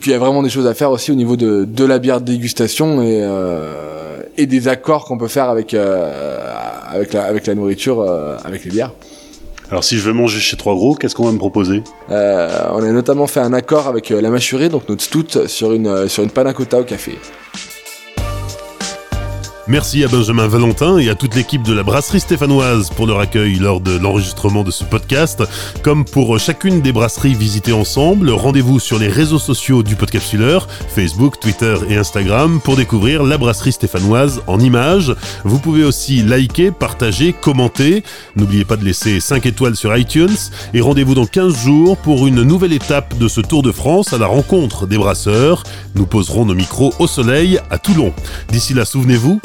qu'il 0.00 0.12
y 0.12 0.14
a 0.14 0.18
vraiment 0.18 0.42
des 0.42 0.48
choses 0.48 0.66
à 0.66 0.74
faire 0.74 0.90
aussi 0.90 1.12
au 1.12 1.14
niveau 1.14 1.36
de 1.36 1.64
de 1.64 1.84
la 1.84 1.98
bière 1.98 2.20
de 2.20 2.26
dégustation 2.26 3.02
et 3.02 3.20
euh, 3.22 4.22
et 4.38 4.46
des 4.46 4.68
accords 4.68 5.04
qu'on 5.04 5.18
peut 5.18 5.28
faire 5.28 5.48
avec 5.50 5.74
euh, 5.74 6.40
avec 6.88 7.12
la 7.12 7.24
avec 7.24 7.46
la 7.46 7.54
nourriture, 7.54 8.00
euh, 8.00 8.36
avec 8.44 8.64
les 8.64 8.70
bières. 8.70 8.92
Alors 9.70 9.84
si 9.84 9.96
je 9.98 10.02
veux 10.02 10.12
manger 10.12 10.40
chez 10.40 10.56
Trois 10.56 10.74
Gros, 10.74 10.94
qu'est-ce 10.94 11.14
qu'on 11.14 11.24
va 11.24 11.32
me 11.32 11.38
proposer? 11.38 11.82
Euh, 12.10 12.48
On 12.72 12.82
a 12.82 12.90
notamment 12.90 13.26
fait 13.26 13.40
un 13.40 13.52
accord 13.52 13.86
avec 13.86 14.10
la 14.10 14.30
mâchurée, 14.30 14.68
donc 14.68 14.88
notre 14.88 15.02
stout, 15.02 15.46
sur 15.46 15.72
une 15.72 16.08
sur 16.08 16.22
une 16.22 16.30
panna 16.30 16.52
cotta 16.52 16.80
au 16.80 16.84
café. 16.84 17.18
Merci 19.68 20.02
à 20.02 20.08
Benjamin 20.08 20.48
Valentin 20.48 20.98
et 20.98 21.08
à 21.08 21.14
toute 21.14 21.36
l'équipe 21.36 21.62
de 21.62 21.72
la 21.72 21.84
brasserie 21.84 22.18
stéphanoise 22.18 22.90
pour 22.90 23.06
leur 23.06 23.20
accueil 23.20 23.54
lors 23.54 23.80
de 23.80 23.96
l'enregistrement 23.96 24.64
de 24.64 24.72
ce 24.72 24.82
podcast. 24.82 25.44
Comme 25.82 26.04
pour 26.04 26.36
chacune 26.40 26.80
des 26.80 26.90
brasseries 26.90 27.34
visitées 27.34 27.72
ensemble, 27.72 28.30
rendez-vous 28.30 28.80
sur 28.80 28.98
les 28.98 29.06
réseaux 29.06 29.38
sociaux 29.38 29.84
du 29.84 29.94
Podcapsuleur, 29.94 30.66
Facebook, 30.88 31.38
Twitter 31.38 31.76
et 31.88 31.96
Instagram 31.96 32.60
pour 32.62 32.74
découvrir 32.74 33.22
la 33.22 33.38
brasserie 33.38 33.70
stéphanoise 33.70 34.42
en 34.48 34.58
images. 34.58 35.14
Vous 35.44 35.60
pouvez 35.60 35.84
aussi 35.84 36.22
liker, 36.22 36.72
partager, 36.72 37.32
commenter. 37.32 38.02
N'oubliez 38.34 38.64
pas 38.64 38.76
de 38.76 38.84
laisser 38.84 39.20
5 39.20 39.46
étoiles 39.46 39.76
sur 39.76 39.96
iTunes 39.96 40.36
et 40.74 40.80
rendez-vous 40.80 41.14
dans 41.14 41.26
15 41.26 41.56
jours 41.56 41.96
pour 41.98 42.26
une 42.26 42.42
nouvelle 42.42 42.72
étape 42.72 43.16
de 43.16 43.28
ce 43.28 43.40
Tour 43.40 43.62
de 43.62 43.70
France 43.70 44.12
à 44.12 44.18
la 44.18 44.26
rencontre 44.26 44.88
des 44.88 44.98
brasseurs. 44.98 45.62
Nous 45.94 46.06
poserons 46.06 46.46
nos 46.46 46.54
micros 46.54 46.92
au 46.98 47.06
soleil 47.06 47.60
à 47.70 47.78
Toulon. 47.78 48.12
D'ici 48.50 48.74
là, 48.74 48.84
souvenez-vous, 48.84 49.40